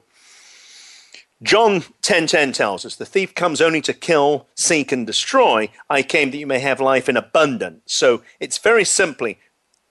[1.41, 5.70] John 10:10 10, 10 tells us, "The thief comes only to kill, seek and destroy.
[5.89, 9.39] I came that you may have life in abundance." So, it's very simply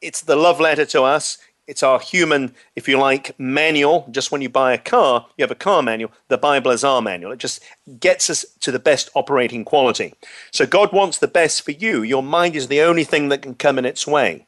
[0.02, 1.38] it's the love letter to us.
[1.68, 4.06] It's our human, if you like, manual.
[4.10, 6.10] Just when you buy a car, you have a car manual.
[6.28, 7.32] The Bible is our manual.
[7.32, 7.62] It just
[8.00, 10.14] gets us to the best operating quality.
[10.50, 12.02] So God wants the best for you.
[12.02, 14.46] Your mind is the only thing that can come in its way.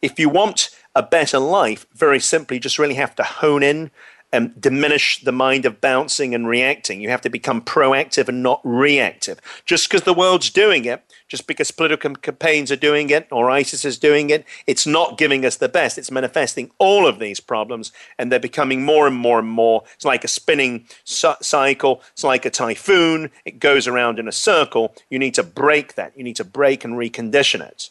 [0.00, 3.90] If you want a better life, very simply, just really have to hone in
[4.32, 7.00] um, diminish the mind of bouncing and reacting.
[7.00, 9.40] You have to become proactive and not reactive.
[9.64, 13.84] Just because the world's doing it, just because political campaigns are doing it or ISIS
[13.84, 15.98] is doing it, it's not giving us the best.
[15.98, 19.84] It's manifesting all of these problems and they're becoming more and more and more.
[19.94, 23.30] It's like a spinning cycle, it's like a typhoon.
[23.44, 24.94] It goes around in a circle.
[25.10, 26.16] You need to break that.
[26.16, 27.90] You need to break and recondition it.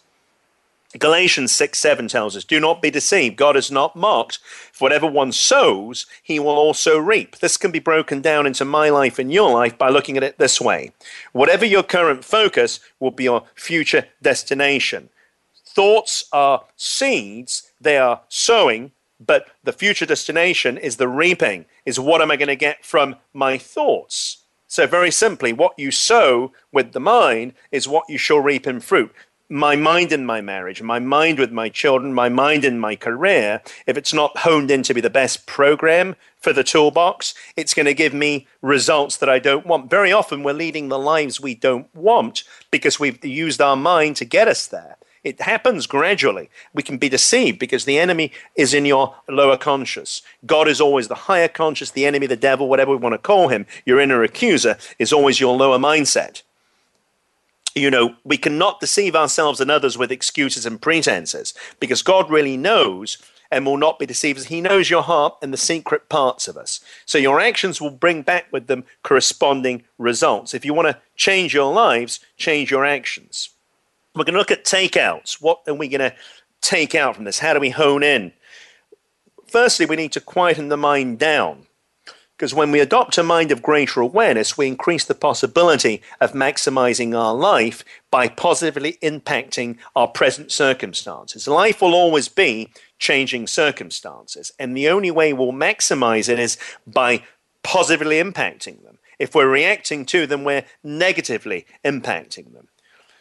[0.98, 3.36] Galatians 6 7 tells us, Do not be deceived.
[3.36, 4.40] God is not mocked.
[4.72, 7.38] For whatever one sows, he will also reap.
[7.40, 10.38] This can be broken down into my life and your life by looking at it
[10.38, 10.94] this way.
[11.34, 15.10] Whatever your current focus will be your future destination.
[15.66, 22.22] Thoughts are seeds, they are sowing, but the future destination is the reaping, is what
[22.22, 24.44] am I going to get from my thoughts?
[24.70, 28.82] So, very simply, what you sow with the mind is what you shall reap in
[28.82, 29.14] fruit
[29.50, 33.62] my mind in my marriage, my mind with my children, my mind in my career,
[33.86, 37.86] if it's not honed in to be the best program for the toolbox, it's going
[37.86, 39.90] to give me results that I don't want.
[39.90, 44.26] Very often, we're leading the lives we don't want because we've used our mind to
[44.26, 44.98] get us there.
[45.24, 46.50] It happens gradually.
[46.74, 50.22] We can be deceived because the enemy is in your lower conscious.
[50.46, 53.48] God is always the higher conscious, the enemy, the devil, whatever we want to call
[53.48, 56.44] him, your inner accuser, is always your lower mindset
[57.78, 62.58] you know, we cannot deceive ourselves and others with excuses and pretenses because God really
[62.58, 63.18] knows
[63.52, 64.46] and will not be deceived.
[64.46, 66.82] He knows your heart and the secret parts of us.
[67.06, 70.54] So your actions will bring back with them corresponding results.
[70.54, 73.50] If you want to change your lives, change your actions.
[74.16, 75.42] We're going to look at takeouts.
[75.42, 76.16] What are we going to
[76.62, 77.40] take out from this?
[77.40, 78.34] How do we hone in?
[79.48, 81.67] Firstly, we need to quieten the mind down.
[82.38, 87.18] Because when we adopt a mind of greater awareness, we increase the possibility of maximizing
[87.18, 91.48] our life by positively impacting our present circumstances.
[91.48, 92.70] Life will always be
[93.00, 97.24] changing circumstances, and the only way we'll maximize it is by
[97.64, 99.00] positively impacting them.
[99.18, 102.68] If we're reacting to them, we're negatively impacting them.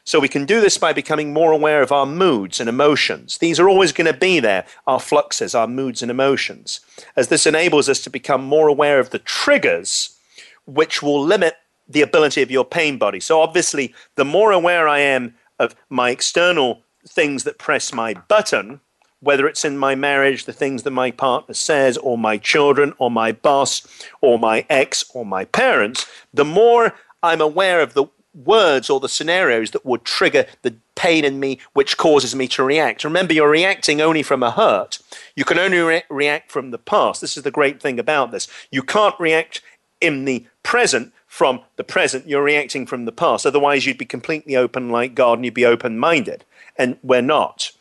[0.06, 3.38] So we can do this by becoming more aware of our moods and emotions.
[3.38, 6.78] These are always going to be there, our fluxes, our moods and emotions,
[7.16, 10.16] as this enables us to become more aware of the triggers
[10.64, 11.56] which will limit
[11.88, 13.18] the ability of your pain body.
[13.18, 18.80] So obviously, the more aware I am of my external things that press my button,
[19.18, 23.10] whether it's in my marriage, the things that my partner says, or my children, or
[23.10, 23.84] my boss,
[24.20, 26.94] or my ex, or my parents, the more
[27.24, 28.06] I'm aware of the
[28.44, 32.62] words or the scenarios that would trigger the pain in me which causes me to
[32.62, 33.04] react.
[33.04, 34.98] Remember, you're reacting only from a hurt.
[35.34, 37.20] You can only re- react from the past.
[37.20, 38.48] This is the great thing about this.
[38.70, 39.62] You can't react
[40.00, 42.28] in the present from the present.
[42.28, 43.46] You're reacting from the past.
[43.46, 46.44] Otherwise, you'd be completely open like God and you'd be open minded.
[46.76, 47.72] And we're not.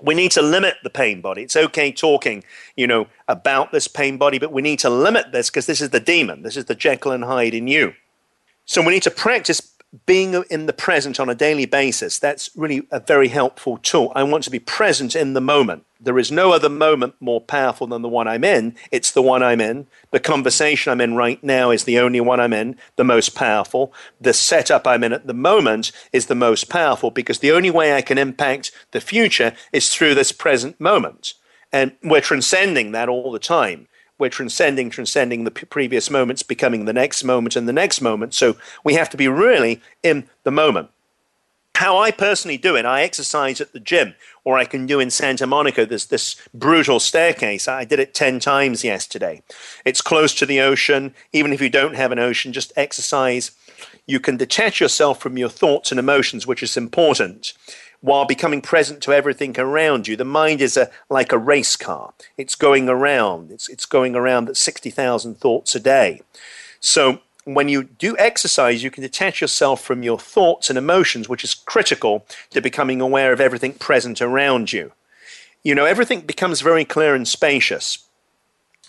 [0.00, 1.42] We need to limit the pain body.
[1.42, 2.42] It's okay talking,
[2.76, 5.90] you know, about this pain body, but we need to limit this because this is
[5.90, 6.42] the demon.
[6.42, 7.94] This is the Jekyll and Hyde in you.
[8.64, 9.60] So we need to practice
[10.06, 14.10] being in the present on a daily basis, that's really a very helpful tool.
[14.14, 15.84] I want to be present in the moment.
[16.00, 18.74] There is no other moment more powerful than the one I'm in.
[18.90, 19.86] It's the one I'm in.
[20.10, 23.92] The conversation I'm in right now is the only one I'm in, the most powerful.
[24.20, 27.94] The setup I'm in at the moment is the most powerful because the only way
[27.94, 31.34] I can impact the future is through this present moment.
[31.70, 33.88] And we're transcending that all the time
[34.22, 38.34] we're transcending, transcending the p- previous moments, becoming the next moment and the next moment.
[38.34, 40.90] So we have to be really in the moment.
[41.74, 44.14] How I personally do it, I exercise at the gym,
[44.44, 45.84] or I can do in Santa Monica.
[45.84, 47.66] There's this brutal staircase.
[47.66, 49.42] I did it 10 times yesterday.
[49.84, 51.14] It's close to the ocean.
[51.32, 53.50] Even if you don't have an ocean, just exercise.
[54.06, 57.54] You can detach yourself from your thoughts and emotions, which is important
[58.02, 60.16] while becoming present to everything around you.
[60.16, 62.12] The mind is a, like a race car.
[62.36, 63.50] It's going around.
[63.50, 66.20] It's, it's going around at 60,000 thoughts a day.
[66.80, 71.44] So when you do exercise, you can detach yourself from your thoughts and emotions, which
[71.44, 74.92] is critical to becoming aware of everything present around you.
[75.62, 77.98] You know, everything becomes very clear and spacious.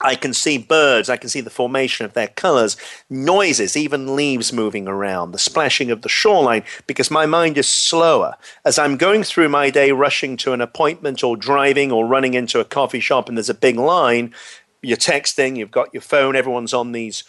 [0.01, 2.75] I can see birds, I can see the formation of their colors,
[3.09, 8.35] noises, even leaves moving around, the splashing of the shoreline, because my mind is slower.
[8.65, 12.59] As I'm going through my day, rushing to an appointment or driving or running into
[12.59, 14.33] a coffee shop and there's a big line,
[14.81, 17.23] you're texting, you've got your phone, everyone's on these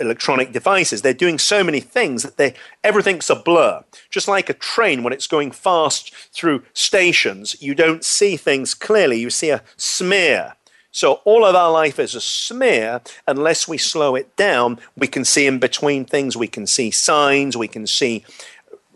[0.00, 1.02] electronic devices.
[1.02, 3.84] They're doing so many things that they everything's a blur.
[4.10, 9.18] Just like a train when it's going fast through stations, you don't see things clearly.
[9.18, 10.54] You see a smear.
[10.90, 13.00] So all of our life is a smear.
[13.26, 14.78] Unless we slow it down.
[14.96, 18.24] We can see in between things, we can see signs, we can see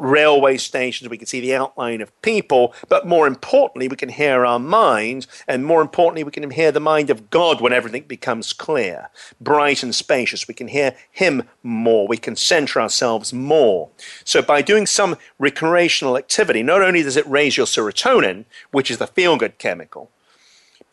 [0.02, 4.44] railway stations, we can see the outline of people, but more importantly, we can hear
[4.44, 8.52] our mind, and more importantly, we can hear the mind of God when everything becomes
[8.52, 10.48] clear, bright and spacious.
[10.48, 13.90] We can hear Him more, we can center ourselves more.
[14.24, 18.98] So, by doing some recreational activity, not only does it raise your serotonin, which is
[18.98, 20.10] the feel good chemical,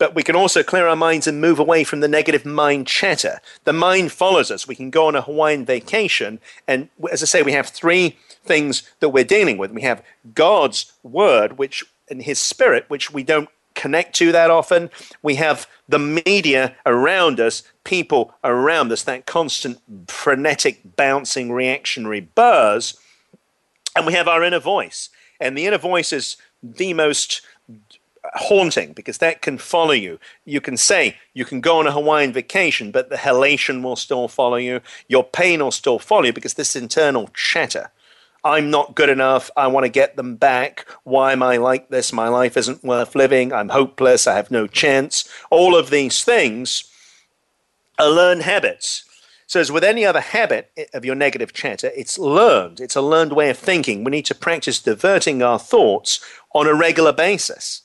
[0.00, 3.38] but we can also clear our minds and move away from the negative mind chatter.
[3.64, 4.66] The mind follows us.
[4.66, 8.82] We can go on a Hawaiian vacation, and as I say, we have three things
[9.00, 9.70] that we're dealing with.
[9.70, 10.02] We have
[10.34, 14.88] God's word, which and His Spirit, which we don't connect to that often.
[15.22, 22.98] We have the media around us, people around us, that constant frenetic, bouncing, reactionary buzz,
[23.94, 25.10] and we have our inner voice.
[25.38, 27.42] And the inner voice is the most
[28.34, 30.18] haunting because that can follow you.
[30.44, 34.28] You can say you can go on a Hawaiian vacation, but the halation will still
[34.28, 34.80] follow you.
[35.08, 37.90] Your pain will still follow you because this internal chatter.
[38.42, 39.50] I'm not good enough.
[39.56, 40.86] I want to get them back.
[41.04, 42.12] Why am I like this?
[42.12, 43.52] My life isn't worth living.
[43.52, 44.26] I'm hopeless.
[44.26, 45.28] I have no chance.
[45.50, 46.84] All of these things
[47.98, 49.04] are learned habits.
[49.46, 52.80] So, as with any other habit eh, of your negative chatter, it's learned.
[52.80, 54.04] It's a learned way of thinking.
[54.04, 56.24] We need to practice diverting our thoughts
[56.54, 57.82] on a regular basis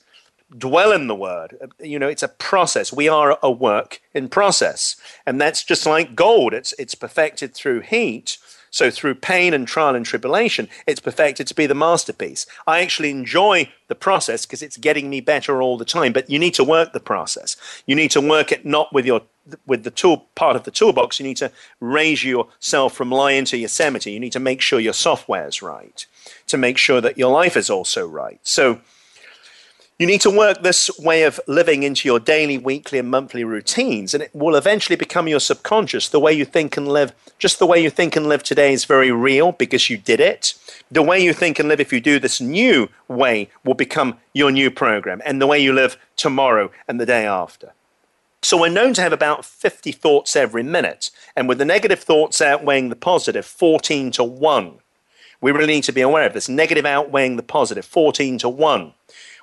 [0.56, 1.72] dwell in the word.
[1.80, 2.92] You know, it's a process.
[2.92, 4.96] We are a work in process.
[5.24, 6.54] And that's just like gold.
[6.54, 8.38] It's it's perfected through heat.
[8.70, 12.44] So through pain and trial and tribulation, it's perfected to be the masterpiece.
[12.66, 16.12] I actually enjoy the process because it's getting me better all the time.
[16.12, 17.56] But you need to work the process.
[17.86, 19.22] You need to work it not with your
[19.66, 21.18] with the tool part of the toolbox.
[21.18, 24.12] You need to raise yourself from lion to Yosemite.
[24.12, 26.04] You need to make sure your software is right.
[26.48, 28.40] To make sure that your life is also right.
[28.42, 28.80] So
[29.98, 34.12] you need to work this way of living into your daily, weekly, and monthly routines,
[34.12, 36.10] and it will eventually become your subconscious.
[36.10, 38.84] The way you think and live, just the way you think and live today is
[38.84, 40.52] very real because you did it.
[40.90, 44.50] The way you think and live, if you do this new way, will become your
[44.50, 47.72] new program, and the way you live tomorrow and the day after.
[48.42, 52.42] So we're known to have about 50 thoughts every minute, and with the negative thoughts
[52.42, 54.74] outweighing the positive, 14 to 1.
[55.40, 56.48] We really need to be aware of this.
[56.48, 58.92] Negative outweighing the positive, 14 to 1.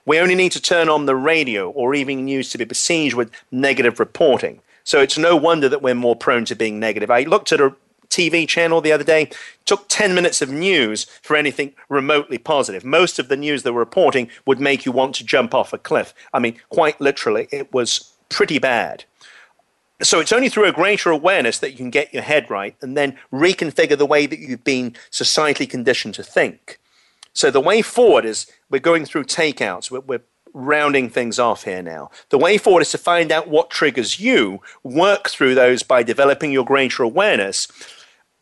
[0.05, 3.31] We only need to turn on the radio or evening news to be besieged with
[3.51, 4.59] negative reporting.
[4.83, 7.09] So it's no wonder that we're more prone to being negative.
[7.09, 7.73] I looked at a
[8.09, 9.29] TV channel the other day,
[9.65, 12.85] took 10 minutes of news for anything remotely positive.
[12.85, 15.77] Most of the news they were reporting would make you want to jump off a
[15.77, 16.13] cliff.
[16.33, 19.05] I mean, quite literally, it was pretty bad.
[20.01, 22.97] So it's only through a greater awareness that you can get your head right and
[22.97, 26.79] then reconfigure the way that you've been societally conditioned to think.
[27.33, 29.91] So the way forward is we're going through takeouts.
[29.91, 30.21] We're, we're
[30.53, 32.11] rounding things off here now.
[32.29, 36.51] The way forward is to find out what triggers you, work through those by developing
[36.51, 37.67] your greater awareness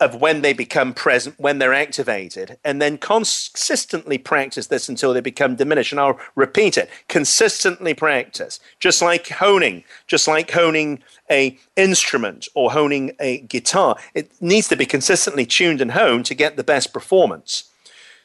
[0.02, 5.22] of when they become present, when they're activated, and then consistently practice this until they
[5.22, 5.92] become diminished.
[5.92, 12.72] And I'll repeat it consistently practice, just like honing, just like honing a instrument or
[12.72, 13.96] honing a guitar.
[14.16, 17.66] It needs to be consistently tuned and honed to get the best performance.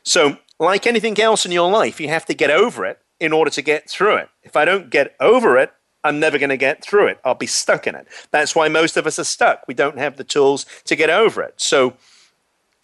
[0.03, 3.51] So, like anything else in your life, you have to get over it in order
[3.51, 4.29] to get through it.
[4.43, 5.73] If I don't get over it,
[6.05, 7.19] I'm never going to get through it.
[7.25, 8.07] I'll be stuck in it.
[8.31, 9.65] That's why most of us are stuck.
[9.67, 11.55] We don't have the tools to get over it.
[11.57, 11.95] So,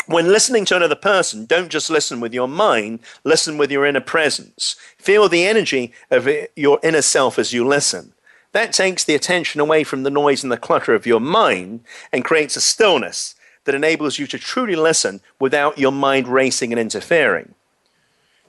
[0.07, 4.01] when listening to another person, don't just listen with your mind, listen with your inner
[4.01, 4.75] presence.
[4.99, 8.13] Feel the energy of your inner self as you listen.
[8.51, 12.25] That takes the attention away from the noise and the clutter of your mind and
[12.25, 17.55] creates a stillness that enables you to truly listen without your mind racing and interfering.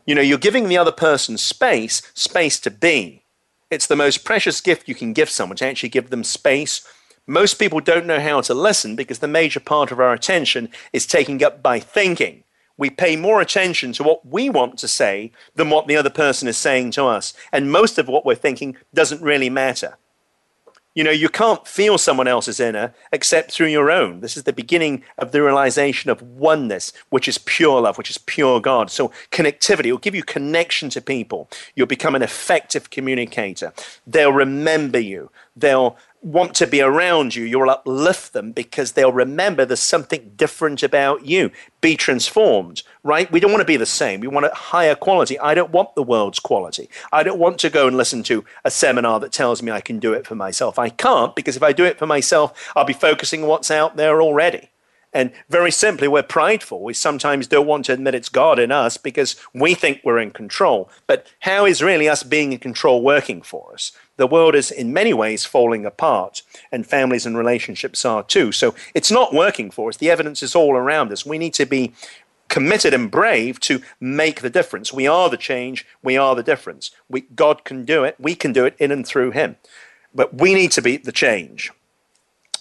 [0.06, 3.24] You know, you're giving the other person space, space to be.
[3.72, 6.86] It's the most precious gift you can give someone to actually give them space.
[7.26, 11.08] Most people don't know how to listen because the major part of our attention is
[11.08, 12.44] taken up by thinking.
[12.76, 16.48] We pay more attention to what we want to say than what the other person
[16.48, 17.34] is saying to us.
[17.52, 19.98] And most of what we're thinking doesn't really matter.
[20.96, 24.20] You know, you can't feel someone else's inner except through your own.
[24.20, 28.20] This is the beginning of the realization of oneness, which is pure love, which is
[28.20, 28.92] pure God.
[28.92, 31.50] So, connectivity will give you connection to people.
[31.76, 33.74] You'll become an effective communicator.
[34.06, 35.32] They'll remember you.
[35.56, 40.82] They'll want to be around you, you'll uplift them because they'll remember there's something different
[40.82, 41.52] about you.
[41.82, 43.30] Be transformed, right?
[43.32, 44.22] We don't want to be the same.
[44.22, 45.38] We want a higher quality.
[45.40, 46.90] I don't want the world's quality.
[47.12, 50.00] I don't want to go and listen to a seminar that tells me I can
[50.00, 50.80] do it for myself.
[50.80, 53.98] I can't because if I do it for myself, I'll be focusing on what's out
[53.98, 54.70] there already.
[55.14, 56.82] And very simply, we're prideful.
[56.82, 60.32] We sometimes don't want to admit it's God in us because we think we're in
[60.32, 60.90] control.
[61.06, 63.92] But how is really us being in control working for us?
[64.18, 68.52] The world is in many ways falling apart, and families and relationships are too.
[68.52, 69.98] So it's not working for us.
[69.98, 71.26] The evidence is all around us.
[71.26, 71.94] We need to be
[72.48, 74.94] committed and brave to make the difference.
[74.94, 75.88] We are the change.
[76.04, 76.92] We are the difference.
[77.10, 78.16] We, God can do it.
[78.20, 79.56] We can do it in and through Him.
[80.14, 81.72] But we need to be the change.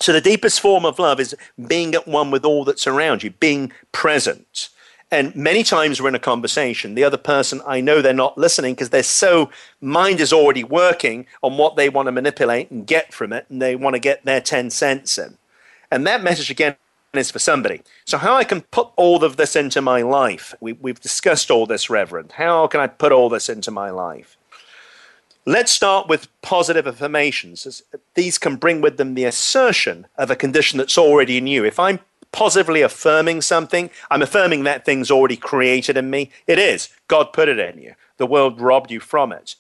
[0.01, 1.37] So the deepest form of love is
[1.69, 4.71] being at one with all that's around you, being present.
[5.13, 8.73] And many times we're in a conversation, the other person, I know they're not listening
[8.73, 9.51] because they're so,
[9.83, 13.61] mind is already working on what they want to manipulate and get from it, and
[13.61, 15.37] they want to get their 10 cents in.
[15.91, 16.77] And that message again
[17.13, 17.83] is for somebody.
[18.07, 20.55] So, how I can put all of this into my life?
[20.63, 22.33] We, we've discussed all this, Reverend.
[22.33, 24.39] How can I put all this into my life?
[25.45, 27.83] Let's start with positive affirmations.
[28.15, 31.67] These can bring with them the assertion of a condition that's already in you.
[31.67, 31.99] If I'm
[32.33, 36.31] positively affirming something, I'm affirming that thing's already created in me.
[36.47, 36.89] It is.
[37.09, 37.95] God put it in you.
[38.17, 39.55] The world robbed you from it.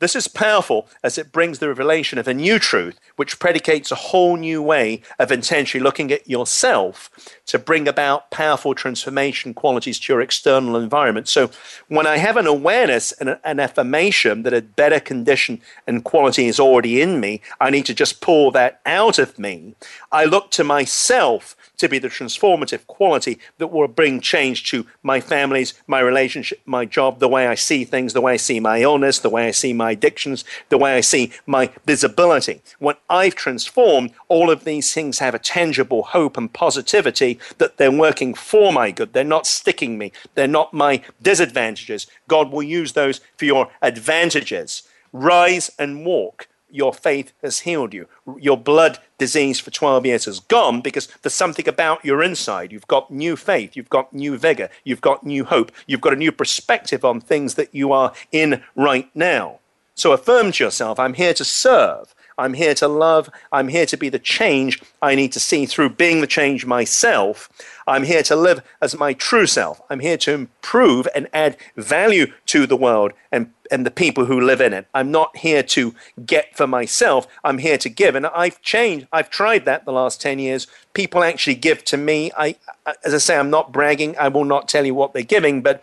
[0.00, 3.96] This is powerful as it brings the revelation of a new truth, which predicates a
[3.96, 7.10] whole new way of intentionally looking at yourself
[7.46, 11.28] to bring about powerful transformation qualities to your external environment.
[11.28, 11.50] So,
[11.88, 16.60] when I have an awareness and an affirmation that a better condition and quality is
[16.60, 19.74] already in me, I need to just pull that out of me.
[20.12, 25.20] I look to myself to be the transformative quality that will bring change to my
[25.20, 28.80] families, my relationship, my job, the way I see things, the way I see my
[28.80, 32.60] illness, the way I see my addictions, the way I see my visibility.
[32.78, 37.90] When I've transformed, all of these things have a tangible hope and positivity that they're
[37.90, 39.12] working for my good.
[39.12, 42.06] They're not sticking me, they're not my disadvantages.
[42.26, 44.82] God will use those for your advantages.
[45.12, 48.06] Rise and walk your faith has healed you.
[48.38, 52.72] Your blood disease for 12 years has gone because there's something about your inside.
[52.72, 56.16] You've got new faith, you've got new vigor, you've got new hope, you've got a
[56.16, 59.60] new perspective on things that you are in right now.
[59.94, 62.14] So affirm to yourself, I'm here to serve.
[62.38, 63.28] I'm here to love.
[63.52, 67.50] I'm here to be the change I need to see through being the change myself.
[67.86, 69.80] I'm here to live as my true self.
[69.90, 74.40] I'm here to improve and add value to the world and, and the people who
[74.40, 74.86] live in it.
[74.94, 77.26] I'm not here to get for myself.
[77.42, 78.14] I'm here to give.
[78.14, 79.08] And I've changed.
[79.12, 80.66] I've tried that the last 10 years.
[80.94, 82.30] People actually give to me.
[82.36, 82.56] I,
[83.04, 84.16] as I say, I'm not bragging.
[84.18, 85.62] I will not tell you what they're giving.
[85.62, 85.82] But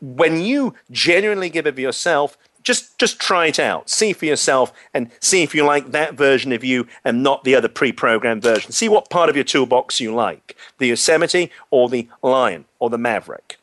[0.00, 5.10] when you genuinely give of yourself, just just try it out see for yourself and
[5.20, 8.88] see if you like that version of you and not the other pre-programmed version see
[8.88, 13.58] what part of your toolbox you like the yosemite or the lion or the maverick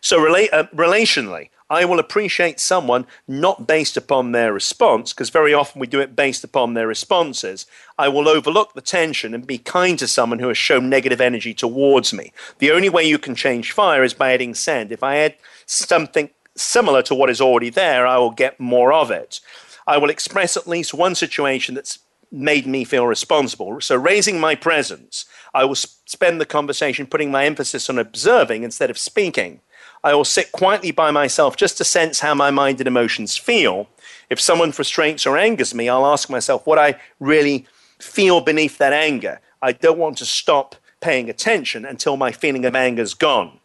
[0.00, 5.52] so rela- uh, relationally I will appreciate someone not based upon their response, because very
[5.52, 7.66] often we do it based upon their responses.
[7.98, 11.54] I will overlook the tension and be kind to someone who has shown negative energy
[11.54, 12.32] towards me.
[12.58, 14.92] The only way you can change fire is by adding sand.
[14.92, 15.34] If I add
[15.66, 19.40] something similar to what is already there, I will get more of it.
[19.86, 22.00] I will express at least one situation that's
[22.32, 23.80] made me feel responsible.
[23.80, 28.90] So, raising my presence, I will spend the conversation putting my emphasis on observing instead
[28.90, 29.60] of speaking.
[30.02, 33.88] I will sit quietly by myself just to sense how my mind and emotions feel.
[34.28, 37.66] If someone frustrates or angers me, I'll ask myself what I really
[37.98, 39.40] feel beneath that anger.
[39.62, 43.58] I don't want to stop paying attention until my feeling of anger is gone.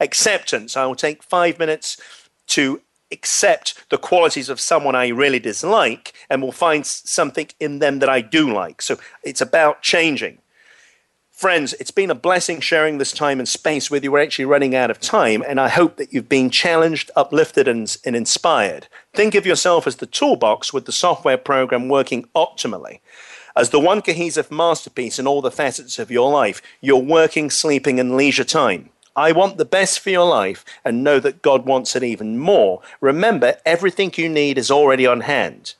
[0.00, 0.76] Acceptance.
[0.76, 2.00] I will take five minutes
[2.48, 2.80] to
[3.10, 8.08] accept the qualities of someone I really dislike and will find something in them that
[8.08, 8.82] I do like.
[8.82, 10.38] So it's about changing.
[11.30, 14.10] Friends, it's been a blessing sharing this time and space with you.
[14.10, 17.96] We're actually running out of time, and I hope that you've been challenged, uplifted, and,
[18.04, 18.88] and inspired.
[19.14, 22.98] Think of yourself as the toolbox with the software program working optimally.
[23.54, 28.00] As the one cohesive masterpiece in all the facets of your life, your working, sleeping,
[28.00, 28.90] and leisure time.
[29.18, 32.80] I want the best for your life and know that God wants it even more.
[33.00, 35.74] Remember, everything you need is already on hand.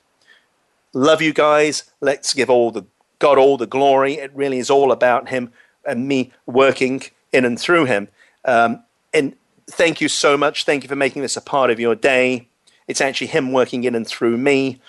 [0.93, 1.89] Love you guys.
[2.01, 2.85] Let's give all the
[3.21, 4.15] God all the glory.
[4.15, 5.53] It really is all about Him
[5.87, 8.09] and me working in and through Him.
[8.45, 8.83] Um,
[9.15, 9.37] and
[9.69, 10.65] thank you so much.
[10.65, 12.49] Thank you for making this a part of your day.
[12.89, 14.81] It's actually Him working in and through me.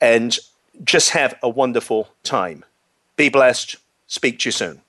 [0.00, 0.36] And
[0.82, 2.64] just have a wonderful time.
[3.16, 3.76] Be blessed.
[4.08, 4.82] Speak to you soon.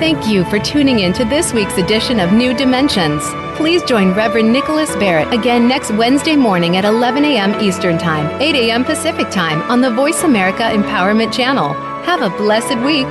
[0.00, 3.22] Thank you for tuning in to this week's edition of New Dimensions.
[3.56, 7.60] Please join Reverend Nicholas Barrett again next Wednesday morning at 11 a.m.
[7.60, 8.84] Eastern Time, 8 a.m.
[8.84, 11.74] Pacific Time on the Voice America Empowerment Channel.
[12.04, 13.06] Have a blessed week.